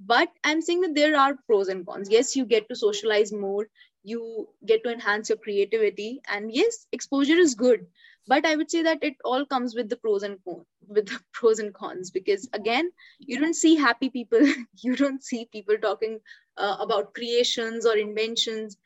[0.00, 2.10] but I'm saying that there are pros and cons.
[2.10, 3.66] Yes, you get to socialize more
[4.08, 7.86] you get to enhance your creativity and yes exposure is good
[8.26, 11.20] but i would say that it all comes with the pros and cons with the
[11.32, 14.40] pros and cons because again you don't see happy people
[14.84, 16.18] you don't see people talking
[16.56, 18.78] uh, about creations or inventions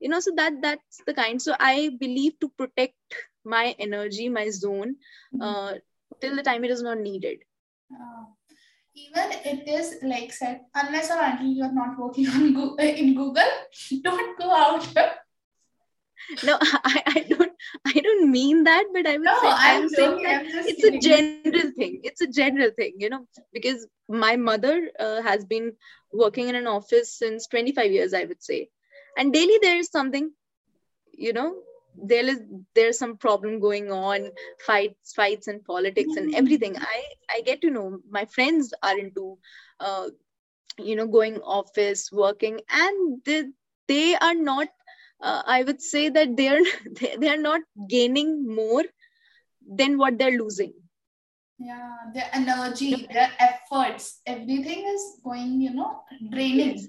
[0.00, 4.48] you know so that that's the kind so i believe to protect my energy my
[4.50, 4.96] zone
[5.34, 5.42] mm-hmm.
[5.42, 5.72] uh,
[6.20, 7.38] till the time it is not needed
[7.92, 8.37] oh
[9.06, 13.50] even it is like said, unless or until you're not working on Google, in Google,
[14.02, 14.86] don't go out.
[16.44, 17.52] no, I, I don't
[17.86, 20.98] I don't mean that, but I would no, say I'm, I'm saying that it's kidding.
[20.98, 22.00] a general thing.
[22.04, 25.72] It's a general thing, you know, because my mother uh, has been
[26.12, 28.68] working in an office since 25 years, I would say.
[29.16, 30.30] And daily there is something,
[31.12, 31.54] you know,
[32.04, 32.40] there is
[32.74, 34.30] there's some problem going on
[34.66, 36.76] fights fights and politics and everything.
[36.76, 39.38] I i get to know my friends are into
[39.80, 40.08] uh,
[40.78, 43.44] you know going office working and they
[43.88, 44.68] they are not
[45.20, 46.62] uh, i would say that they're
[47.00, 48.84] they, they are not gaining more
[49.68, 50.72] than what they're losing.
[51.58, 56.76] Yeah their energy their efforts everything is going you know draining.
[56.76, 56.88] Yes.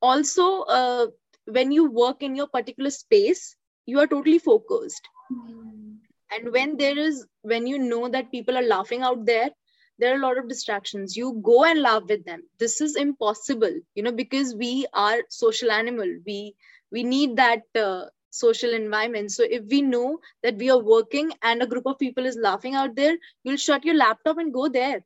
[0.00, 1.06] also uh,
[1.46, 3.55] when you work in your particular space
[3.86, 5.08] you are totally focused.
[5.32, 5.98] Mm.
[6.34, 9.50] and when there is when you know that people are laughing out there
[9.98, 11.16] there are a lot of distractions.
[11.16, 12.42] You go and laugh with them.
[12.58, 16.08] This is impossible you know because we are social animal.
[16.26, 16.54] We
[16.92, 19.32] we need that uh, social environment.
[19.32, 22.74] So if we know that we are working and a group of people is laughing
[22.74, 25.04] out there you'll shut your laptop and go there.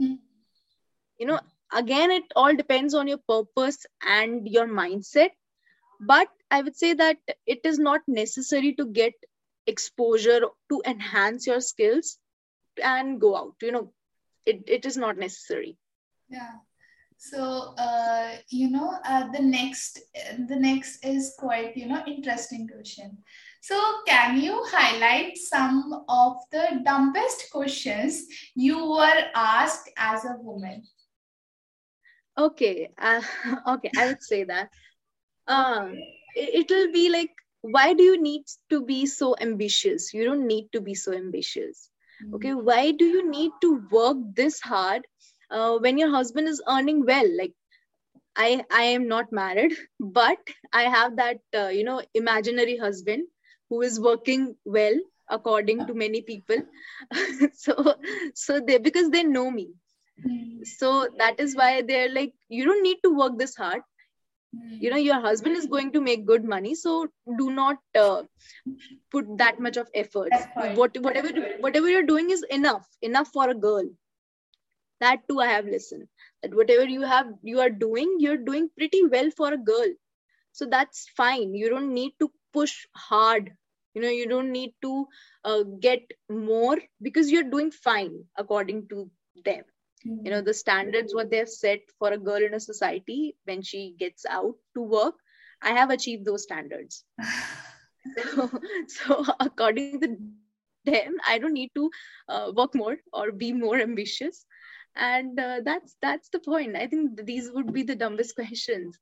[0.00, 0.18] Mm.
[1.18, 1.38] you know
[1.72, 5.30] again it all depends on your purpose and your mindset.
[6.00, 9.14] But i would say that it is not necessary to get
[9.66, 12.18] exposure to enhance your skills
[12.82, 13.92] and go out you know.
[14.46, 15.78] It, it is not necessary.
[16.28, 16.52] Yeah.
[17.16, 20.00] So uh, you know uh, the next
[20.48, 23.18] the next is quite you know interesting question.
[23.62, 30.82] So can you highlight some of the dumbest questions you were asked as a woman?
[32.36, 33.22] Okay uh,
[33.68, 34.68] okay i would say that.
[35.46, 35.96] Um,
[36.34, 37.30] it will be like
[37.62, 41.90] why do you need to be so ambitious you don't need to be so ambitious
[42.22, 42.34] mm-hmm.
[42.34, 45.02] okay why do you need to work this hard
[45.50, 47.52] uh, when your husband is earning well like
[48.36, 53.26] i i am not married but i have that uh, you know imaginary husband
[53.70, 54.98] who is working well
[55.30, 56.62] according to many people
[57.54, 57.94] so
[58.34, 59.68] so they because they know me
[60.26, 60.64] Mm.
[60.66, 63.82] so that is why they're like you don't need to work this hard.
[64.80, 68.22] You know your husband is going to make good money so do not uh,
[69.10, 70.34] put that much of effort.
[70.74, 71.30] What whatever
[71.60, 73.88] whatever you're doing is enough enough for a girl.
[75.00, 76.08] That too i have listened
[76.42, 79.92] that whatever you have you are doing you're doing pretty well for a girl.
[80.52, 81.54] So that's fine.
[81.54, 83.56] You don't need to push hard.
[83.94, 85.08] You know you don't need to
[85.44, 89.10] uh, get more because you're doing fine according to
[89.44, 89.64] them
[90.04, 93.94] you know the standards what they've set for a girl in a society when she
[93.98, 95.14] gets out to work
[95.62, 97.04] i have achieved those standards
[98.24, 98.50] so,
[98.88, 100.16] so according to
[100.84, 101.90] them i don't need to
[102.28, 104.44] uh, work more or be more ambitious
[104.96, 108.98] and uh, that's that's the point i think these would be the dumbest questions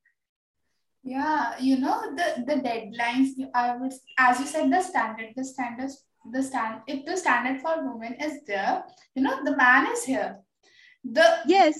[1.04, 3.30] Yeah, you know the the deadlines.
[3.60, 3.94] I would,
[4.24, 5.96] as you said, the standard, the standards,
[6.34, 6.82] the stand.
[6.86, 8.84] If the standard for women is there,
[9.16, 10.28] you know the man is here.
[11.04, 11.76] The yes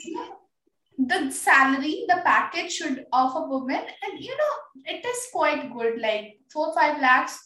[0.98, 4.54] the salary, the package should of a woman, and you know
[4.84, 6.00] it is quite good.
[6.00, 7.38] Like four five lakhs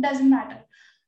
[0.00, 0.62] doesn't matter.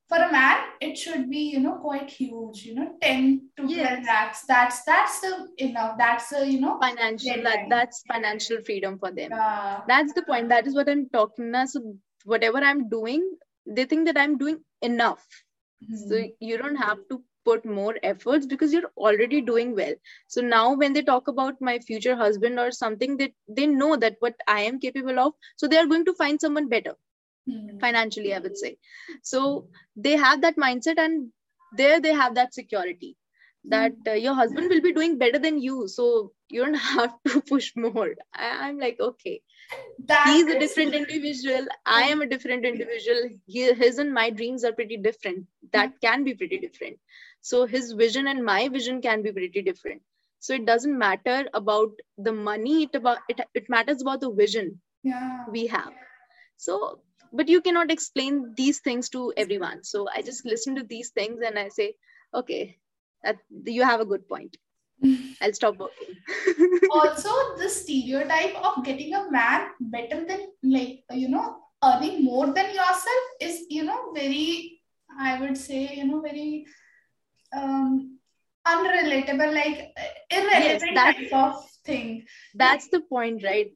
[0.09, 2.65] For a man, it should be you know quite huge.
[2.65, 3.89] You know, ten to Yes.
[3.89, 4.43] twelve lakhs.
[4.47, 5.97] That's that's the enough.
[5.99, 6.79] That's the you know.
[6.81, 11.09] financial that, that's financial freedom for them Uh, that's the point that is what i'm
[11.11, 11.81] talking now so
[12.25, 13.23] whatever i'm doing
[13.67, 15.27] they think that i'm doing enough
[16.09, 19.95] so you don't have to put more efforts because you're already doing well.
[20.27, 24.17] So now when they talk about my future husband or something that they know that
[24.21, 26.95] what i am capable of so they are going to find someone better
[27.47, 27.79] hmm.
[27.79, 28.77] financially i would say.
[29.23, 31.29] So they have that mindset and
[31.77, 33.17] there they have that security
[33.65, 37.41] that uh, your husband will be doing better than you so you don't have to
[37.43, 38.11] push more.
[38.35, 39.41] I, i'm like okay.
[40.07, 41.67] That he's a is- different individual.
[41.85, 43.29] I am a different individual.
[43.47, 45.47] He, his and my dreams are pretty different.
[45.73, 46.99] That can be pretty different
[47.41, 50.03] so his vision and my vision can be pretty different.
[50.41, 54.81] So it doesn't matter about the money it about it, it matters about the vision
[55.03, 55.45] Yeah.
[55.51, 55.93] we have.
[56.57, 57.01] So
[57.33, 59.85] but you cannot explain these things to everyone.
[59.85, 61.95] So i just listen to these things and i say
[62.35, 62.79] okay
[63.25, 64.57] that you have a good point.
[65.41, 66.17] I'll stop working.
[66.91, 72.67] Also the stereotype of getting a man better than like you know earning more than
[72.67, 74.81] yourself is you know very
[75.21, 76.67] i would say you know very
[77.57, 78.19] um
[78.67, 79.93] unrelatable like
[80.31, 82.25] irrelevant that- type of thing.
[82.55, 83.71] That's the point right?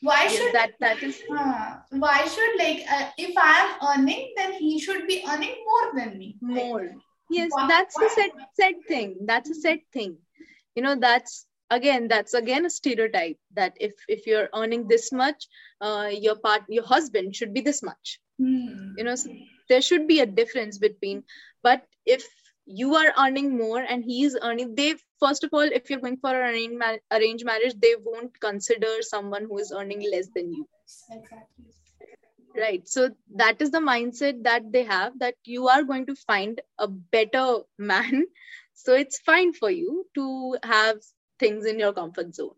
[0.00, 4.32] Why Yes, should that that is uh, why should like uh, if i am earning
[4.36, 6.36] then he should be earning more than me.
[6.40, 6.90] Like, more.
[7.30, 9.16] Yes Why- that's a why- set set thing.
[9.26, 10.16] That's a set thing.
[10.74, 15.46] You know that's again that's again a stereotype that if if you're earning this much
[15.80, 18.18] uh, your part your husband should be this much.
[18.40, 18.96] Hmm.
[18.96, 19.28] you know so
[19.68, 21.22] there should be a difference between
[21.62, 22.24] but if
[22.66, 26.16] you are earning more and he is earning they first of all if you're going
[26.16, 26.54] for an
[27.12, 30.68] arranged, marriage they won't consider someone who is earning less than you.
[31.10, 31.66] Exactly.
[32.56, 32.86] Right.
[32.86, 36.88] So that is the mindset that they have that you are going to find a
[36.88, 38.24] better man.
[38.74, 40.96] So it's fine for you to have
[41.38, 42.56] things in your comfort zone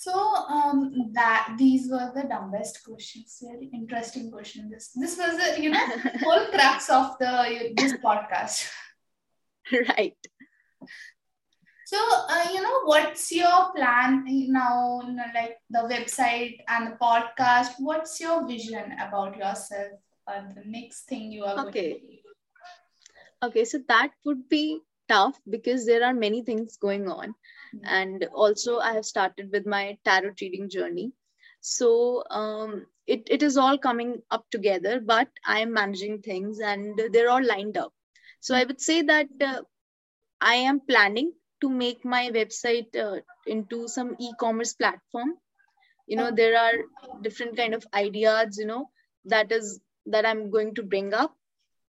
[0.00, 0.12] So
[0.56, 3.36] um that these were the dumbest questions.
[3.46, 4.70] Very interesting question.
[4.72, 5.86] This this was the you know
[6.24, 8.64] whole crux of the this podcast.
[9.96, 10.16] right
[11.84, 11.98] So
[12.32, 15.02] uh, you know what's your plan now?
[15.06, 17.76] You know, like the website and the podcast.
[17.78, 20.00] What's your vision about yourself?
[20.26, 21.88] Or the next thing you are going Okay.
[21.94, 22.16] to do?
[23.42, 27.34] okay so that would be tough because there are many things going on
[27.84, 31.12] and also i have started with my tarot reading journey.
[31.60, 37.00] So um, it, it is all coming up together but i am managing things and
[37.12, 37.92] they're all lined up.
[38.40, 39.62] So i would say that uh,
[40.40, 45.34] i am planning to make my website uh, into some e-commerce platform.
[46.06, 46.74] You know there are
[47.22, 48.90] different kind of ideas you know
[49.24, 51.34] that is that i'm going to bring up.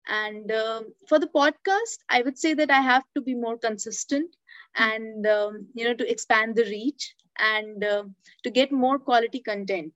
[0.07, 4.35] And um, for the podcast i would say that i have to be more consistent
[4.75, 9.91] and um, you know to expand the reach and um to get more quality content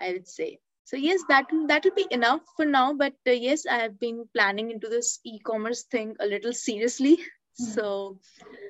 [0.00, 3.66] i would say so yes that that will be enough for now but uh, yes
[3.66, 7.18] i have been planning into this e-commerce thing a little seriously
[7.54, 8.18] so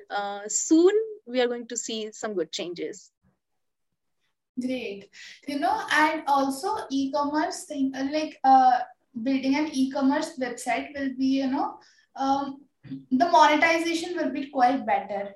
[0.09, 0.93] uh, soon
[1.25, 3.11] we are going to see some good changes
[4.59, 5.09] Great.
[5.47, 8.81] You know, and also e-commerce thing uh, like uh
[9.23, 11.79] building an e-commerce website will be, you know,
[12.15, 12.61] um
[13.11, 15.33] the monetization will be quite better.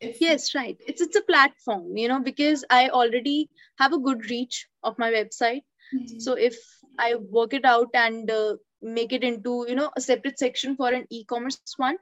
[0.00, 0.76] Yes right.
[0.86, 5.10] It's it's a platform you know because i already have a good reach of my
[5.12, 5.64] website.
[5.94, 6.20] Mhm.
[6.22, 6.56] so if
[6.98, 10.88] i work it out and uh, make it into you know a separate section for
[10.98, 11.98] an e-commerce one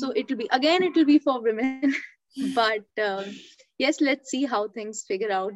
[0.00, 1.94] so it will be again it will be for women.
[2.54, 3.24] But uh,
[3.78, 5.52] yes let's see how things figure out.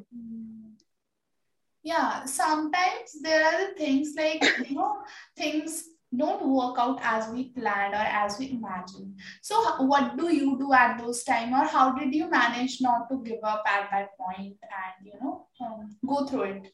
[1.83, 4.99] Yeah sometimes there are the things like you know
[5.37, 5.85] things
[6.17, 9.15] don't work out as we planned or as we imagined.
[9.43, 11.53] So what do you do at those time?
[11.53, 15.47] Or how did you manage not to give up at that point and you know
[15.61, 16.73] um, go through it?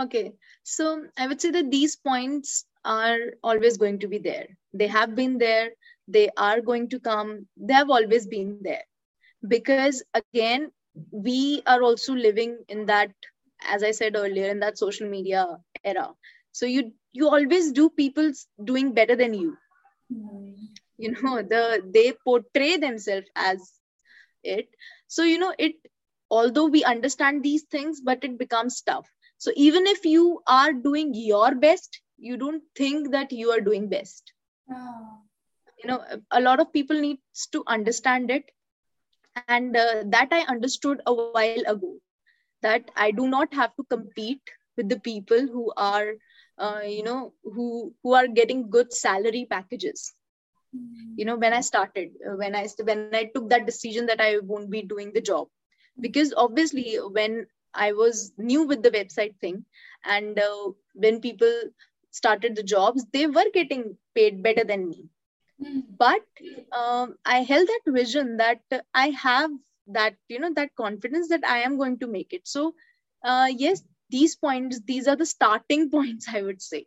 [0.00, 0.32] Okay.
[0.64, 4.46] So i would say that these points are always going to be there.
[4.72, 5.70] They have been there.
[6.08, 7.46] They are going to come.
[7.56, 8.84] They have always been there.
[9.46, 10.72] Because again
[11.10, 13.10] we are also living in that
[13.66, 15.46] as i said earlier in that social media
[15.84, 16.10] era.
[16.52, 19.56] So you you always do people's doing better than you.
[20.98, 23.72] You know the they portray themselves as
[24.42, 24.68] it.
[25.08, 25.74] So you know it
[26.30, 29.08] although we understand these things but it becomes tough.
[29.38, 33.88] So even if you are doing your best you don't think that you are doing
[33.88, 34.32] best.
[34.70, 35.18] Oh.
[35.82, 38.50] you know a lot of people needs to understand it.
[39.48, 41.78] And uh, that i understood a while ago
[42.62, 46.12] that i do not have to compete with the people who are
[46.62, 50.12] uh, you know who who are getting good salary packages.
[50.76, 51.14] Mm-hmm.
[51.20, 54.22] you know when i started uh, when i when i took that decision that i
[54.38, 55.38] won't be doing the job.
[56.00, 59.64] Because obviously when i was new with the website thing
[60.04, 61.52] and uh, when people
[62.10, 65.08] started the jobs they were getting paid better than me.
[65.98, 66.22] But
[66.72, 68.60] um, i held that vision that
[68.94, 69.50] i have
[69.98, 72.46] that you know that confidence that i am going to make it.
[72.46, 72.74] So
[73.24, 73.82] uh, yes
[74.12, 76.86] these points these are the starting points i would say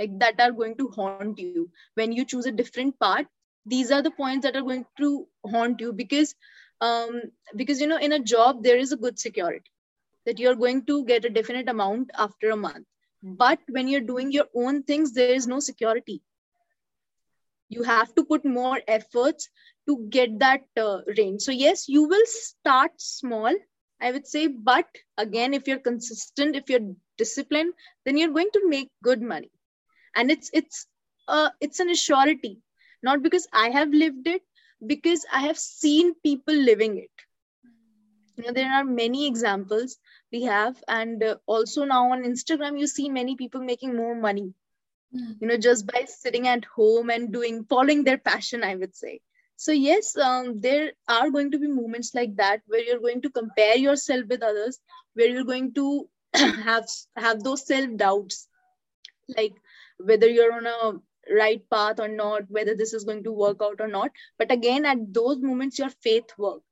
[0.00, 1.70] like that are going to haunt you.
[1.94, 3.26] When you choose a different path
[3.66, 6.34] these are the points that are going to haunt you because
[6.80, 7.20] um
[7.56, 9.70] because you know in a job there is a good security
[10.26, 12.86] that you're going to get a definite amount after a month.
[13.22, 16.22] But when you're doing your own things there is no security.
[17.68, 19.48] You have to put more efforts
[19.86, 21.42] to get that uh, range.
[21.42, 23.54] So yes you will start small
[24.00, 24.86] i would say but
[25.18, 26.88] again if you're consistent if you're
[27.18, 27.72] disciplined
[28.04, 29.50] then you're going to make good money.
[30.14, 30.86] And it's it's
[31.28, 32.58] uh, it's an assurity.
[33.02, 34.42] Not because i have lived it
[34.86, 37.10] because i have seen people living it.
[38.36, 39.98] You know there are many examples
[40.32, 40.82] we have.
[40.88, 44.54] And uh, also now on instagram you see many people making more money.
[45.14, 45.36] Mm.
[45.40, 49.20] you know just by sitting at home and doing following their passion i would say
[49.62, 53.30] so yes um, there are going to be moments like that where you're going to
[53.30, 54.78] compare yourself with others
[55.14, 56.08] where you're going to
[56.68, 56.86] have
[57.16, 58.48] have those self doubts
[59.36, 59.54] like
[59.98, 60.92] whether you're on a
[61.40, 64.10] right path or not whether this is going to work out or not.
[64.38, 66.62] But again at those moments your faith work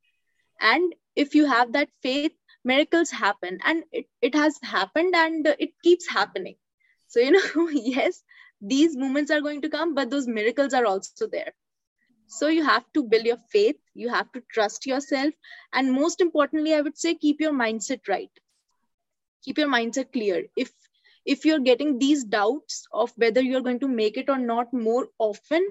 [0.61, 2.33] and if you have that faith
[2.65, 3.59] miracles happen.
[3.65, 6.57] And it, it has happened and it keeps happening.
[7.09, 8.23] So you know yes
[8.61, 11.53] these moments are going to come but those miracles are also there
[12.29, 15.35] so you have to build your faith you have to trust yourself
[15.73, 18.31] and most importantly i would say keep your mindset right.
[19.45, 20.47] Keep your mindset clear.
[20.57, 20.73] If
[21.25, 25.09] if you're getting these doubts of whether you're going to make it or not more
[25.19, 25.67] often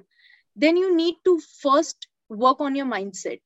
[0.55, 3.41] then you need to first work on your mindset.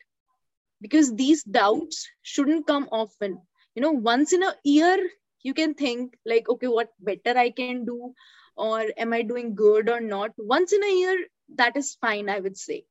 [0.81, 3.41] Because these doubts shouldn't come often.
[3.75, 4.97] You know once in a year
[5.43, 8.13] you can think like okay what better i can do?
[8.55, 10.31] Or am i doing good or not?
[10.37, 12.85] Once in a year that is fine i would say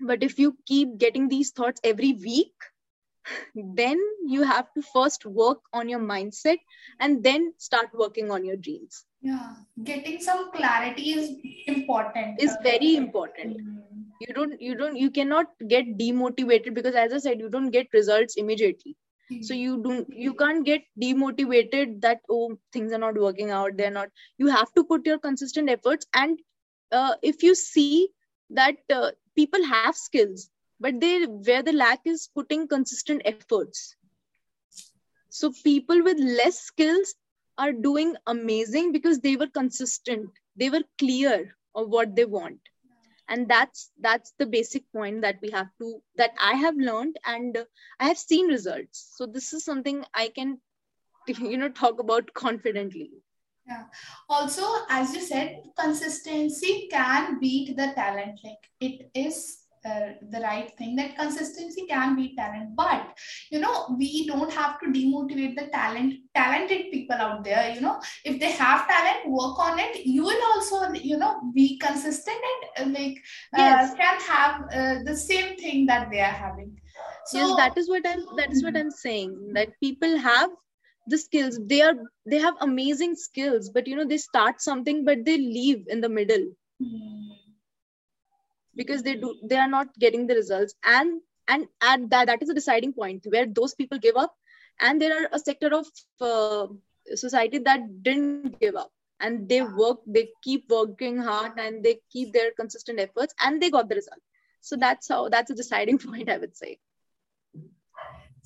[0.00, 2.52] but if you keep getting these thoughts every week
[3.54, 6.58] then you have to first work on your mindset
[6.98, 9.04] and then start working on your dreams.
[9.20, 11.36] Yeah getting some clarity is
[11.66, 12.40] important.
[12.40, 13.58] Is very important.
[13.58, 14.00] Mm-hmm.
[14.20, 17.86] you don't you don't you cannot get demotivated because as i said you don't get
[17.92, 18.96] results immediately.
[19.42, 23.90] So you don't you can't get demotivated that oh things are not working out they're
[23.90, 24.08] not.
[24.38, 26.40] You have to put your consistent efforts and
[26.92, 28.08] uh, if you see
[28.50, 33.90] that uh, people have skills but they where the lack is putting consistent efforts.
[35.28, 37.14] So people with less skills
[37.58, 40.30] are doing amazing because they were consistent.
[40.56, 42.60] They were clear of what they want.
[43.28, 47.58] And that's that's the basic point that we have to that i have learned and
[48.00, 49.14] i have seen results.
[49.16, 50.60] So this is something i can
[51.28, 53.10] you know talk about confidently
[53.70, 53.84] yeah.
[54.28, 58.40] Also as you said consistency can beat the talent.
[58.44, 62.76] Like it is uh, the right thing that consistency can be talent.
[62.76, 63.16] But
[63.50, 68.00] you know we don't have to demotivate the talent talented people out there you know.
[68.24, 70.04] If they have talent work on it.
[70.04, 72.38] You will also you know be consistent
[72.76, 73.16] and uh, like
[73.54, 73.94] uh, yes.
[73.94, 76.78] can have uh, the same thing that they are having.
[77.26, 80.50] So yes that is what i'm that is what i'm saying that people have
[81.06, 81.58] the skills.
[81.66, 81.94] They are
[82.26, 86.08] they have amazing skills but you know they start something but they leave in the
[86.08, 86.46] middle.
[88.74, 90.74] Because they do they are not getting the results.
[90.84, 94.34] And and at that that is a deciding point where those people give up.
[94.80, 95.86] And there are a sector of
[96.20, 96.66] uh,
[97.14, 98.90] society that didn't give up.
[99.20, 103.70] And they work they keep working hard and they keep their consistent efforts and they
[103.70, 104.20] got the result.
[104.60, 106.78] So that's how that's a deciding point i would say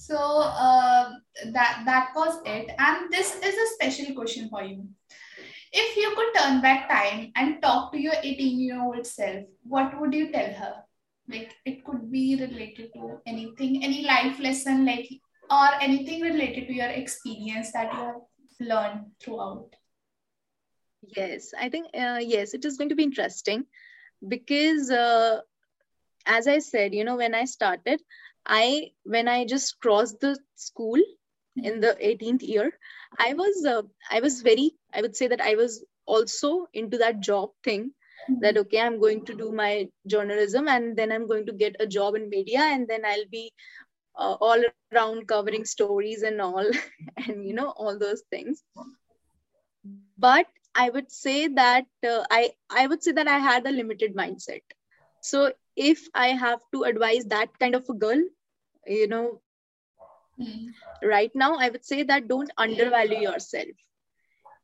[0.07, 1.13] So uh,
[1.53, 2.71] that that was it.
[2.79, 4.87] And this is a special question for you.
[5.73, 9.99] If you could turn back time and talk to your 18 year old self, what
[10.01, 10.75] would you tell her?
[11.29, 15.09] Like it could be related to anything, any life lesson, like
[15.51, 18.21] or anything related to your experience that you have
[18.61, 19.75] learned throughout.
[21.17, 23.65] yes i think uh, yes it is going to be interesting
[24.35, 25.41] because uh,
[26.35, 28.01] as i said you know when i started
[28.47, 31.01] i when i just crossed the school
[31.57, 32.70] in the 18th year
[33.18, 37.20] i was uh, i was very i would say that i was also into that
[37.20, 37.90] job thing
[38.40, 41.86] that okay i'm going to do my journalism and then i'm going to get a
[41.86, 43.53] job in media and then i'll be
[44.18, 46.68] uh, all around covering stories and all
[47.26, 48.62] and you know all those things.
[50.18, 54.14] But i would say that uh, i i would say that i had a limited
[54.14, 54.62] mindset.
[55.20, 58.22] So if i have to advise that kind of a girl
[58.87, 59.41] you know
[60.37, 60.70] Hmm.
[61.03, 63.68] right now i would say that don't undervalue yourself.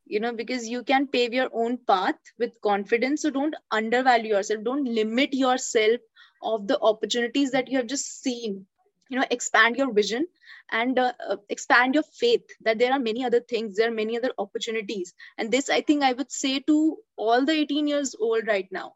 [0.06, 3.22] You know because you can pave your own path with confidence.
[3.22, 4.64] So don't undervalue yourself.
[4.64, 6.00] Don't limit yourself
[6.42, 8.66] of the opportunities that you have just seen.
[9.08, 10.26] You know expand your vision
[10.70, 14.16] and uh, uh, expand your faith that there are many other things there are many
[14.16, 15.14] other opportunities.
[15.38, 18.94] And this i think i would say to all the 18 years old right now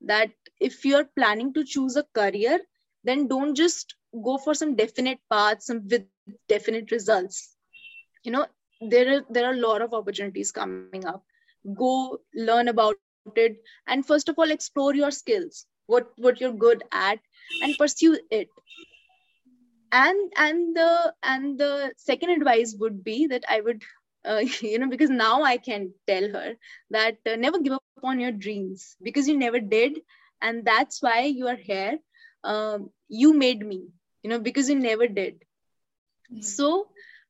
[0.00, 0.30] that
[0.60, 2.58] if you're planning to choose a career
[3.04, 3.94] then don't just
[4.24, 6.04] go for some definite paths some with
[6.48, 7.56] definite results.
[8.24, 8.46] You know
[8.80, 11.24] there are there are a lot of opportunities coming up.
[11.74, 12.96] Go learn about
[13.36, 17.18] it and first of all explore your skills what what you're good at
[17.62, 18.48] and pursue it.
[19.92, 23.82] And and the and the second advice would be that i would
[24.24, 26.54] uh, you know because now i can tell her
[26.90, 30.00] that uh, never give up on your dreams because you never did.
[30.42, 31.98] And that's why you are here.
[32.44, 33.88] Um, you made me
[34.22, 35.44] you know because you never did.
[36.30, 36.40] Hmm.
[36.40, 36.88] so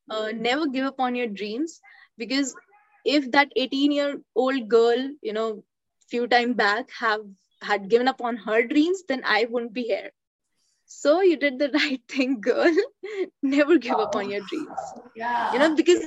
[0.09, 1.79] uh, never give up on your dreams
[2.17, 2.55] because
[3.05, 5.63] if that 18 year old girl you know
[6.09, 7.21] few time back have
[7.61, 10.11] had given up on her dreams then i wouldn't be here
[10.93, 12.75] so you did the right thing girl.
[13.43, 14.93] Never give up on your dreams.
[15.15, 15.53] Yeah.
[15.53, 16.03] you know because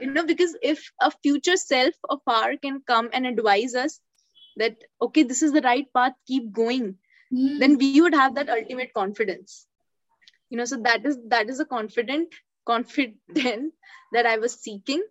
[0.00, 4.00] you know because if a future self of our can come and advise us
[4.62, 4.76] that
[5.06, 6.96] okay this is the right path keep going
[7.30, 7.58] Hmm.
[7.62, 9.66] then we would have that ultimate confidence.
[10.50, 12.34] You know so that is that is a confident
[12.66, 13.72] confident
[14.12, 15.02] that i was seeking.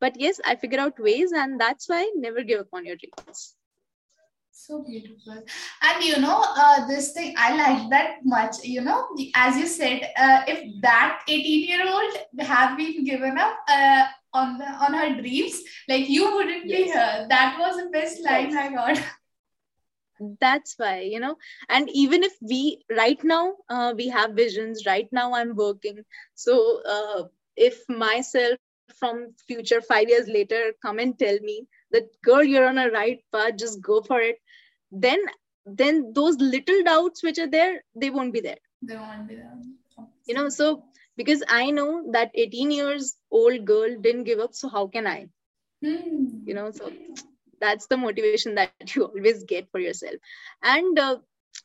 [0.00, 3.56] But yes i figure out ways and that's why never give up on your dreams
[4.66, 5.42] So beautiful.
[5.82, 8.56] And you know, uh, this thing, I like that much.
[8.62, 13.56] You know, as you said, uh, if that 18 year old have been given up
[13.68, 16.92] uh, on the, on her dreams, like you wouldn't be Yes.
[16.92, 17.26] here.
[17.30, 18.54] That was the best line Yes.
[18.54, 19.02] I got.
[20.40, 21.36] that's why you know
[21.68, 26.02] and even if we right now uh, we have visions right now i'm working
[26.34, 27.22] so uh,
[27.56, 28.58] if myself
[28.98, 33.20] from future five years later come and tell me that girl you're on a right
[33.32, 34.36] path just go for it
[34.90, 35.18] then
[35.66, 39.58] then those little doubts which are there they won't be there They won't be there.
[40.26, 40.84] you know so
[41.16, 45.28] because i know that 18 years old girl didn't give up so how can i
[45.82, 46.46] Hmm.
[46.46, 46.90] you know so
[47.60, 50.02] that's the motivation that you always get for yourself
[50.50, 51.06] and uh,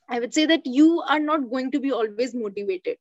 [0.10, 2.98] i would say that you are not going to be always motivated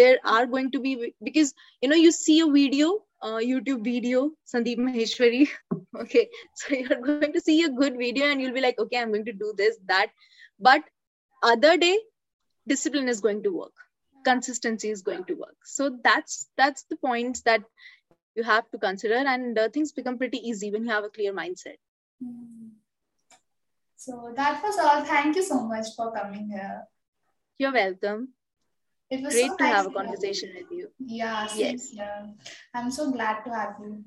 [0.00, 2.90] there are going to be because you know you see a video
[3.22, 5.42] uh, youtube video sandeep maheshwari
[6.04, 6.24] okay
[6.62, 9.28] so you're going to see a good video and you'll be like okay i'm going
[9.30, 10.10] to do this that
[10.70, 10.82] but
[11.52, 11.94] other day
[12.74, 13.86] discipline is going to work
[14.30, 17.62] consistency is going to work so that's that's the points that
[18.34, 21.32] you have to consider and uh, things become pretty easy when you have a clear
[21.40, 21.80] mindset
[22.22, 22.68] Hmm.
[23.96, 25.04] So that was all.
[25.04, 26.82] Thank you so much for coming here.
[27.58, 28.28] you're welcome
[29.14, 30.08] It was great so to nice have a meeting you.
[30.08, 30.88] conversation with you
[31.20, 31.90] Yeah, Yes.
[31.90, 32.34] here.
[32.74, 34.04] I'm so glad to have you.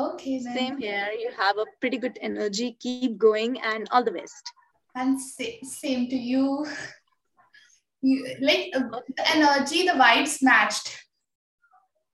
[0.00, 0.54] Okay, then.
[0.56, 4.52] same here you have a pretty good energy keep going and all the best
[4.94, 6.66] And sa- same to you.
[8.02, 10.90] you like uh, the energy, the vibes matched.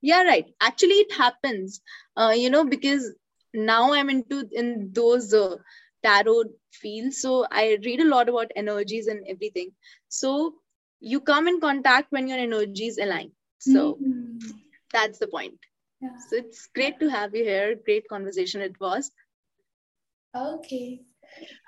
[0.09, 1.81] yeah right actually it happens
[2.17, 3.07] uh, you know because
[3.53, 4.69] now i'm into in
[4.99, 5.55] those uh,
[6.07, 6.43] tarot
[6.81, 9.71] fields so i read a lot about energies and everything
[10.19, 10.31] so
[10.99, 14.53] you come in contact when your energies align so Mhm.
[14.93, 15.67] that's the point
[16.01, 16.17] Yeah.
[16.25, 17.71] So it's great to have you here.
[17.87, 19.07] Great conversation it was.
[20.41, 21.01] Okay.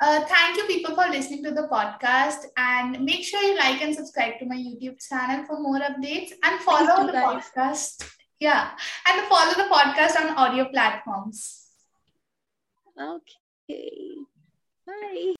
[0.06, 2.46] Uh, thank you, people, for listening to the podcast.
[2.68, 6.62] And make sure you like and subscribe to my YouTube channel for more updates and
[6.70, 7.28] follow the guys.
[7.52, 8.08] podcast.
[8.40, 8.72] Yeah.
[9.06, 11.44] And follow the podcast on audio platforms.
[12.98, 14.16] Okay.
[14.88, 15.36] Bye.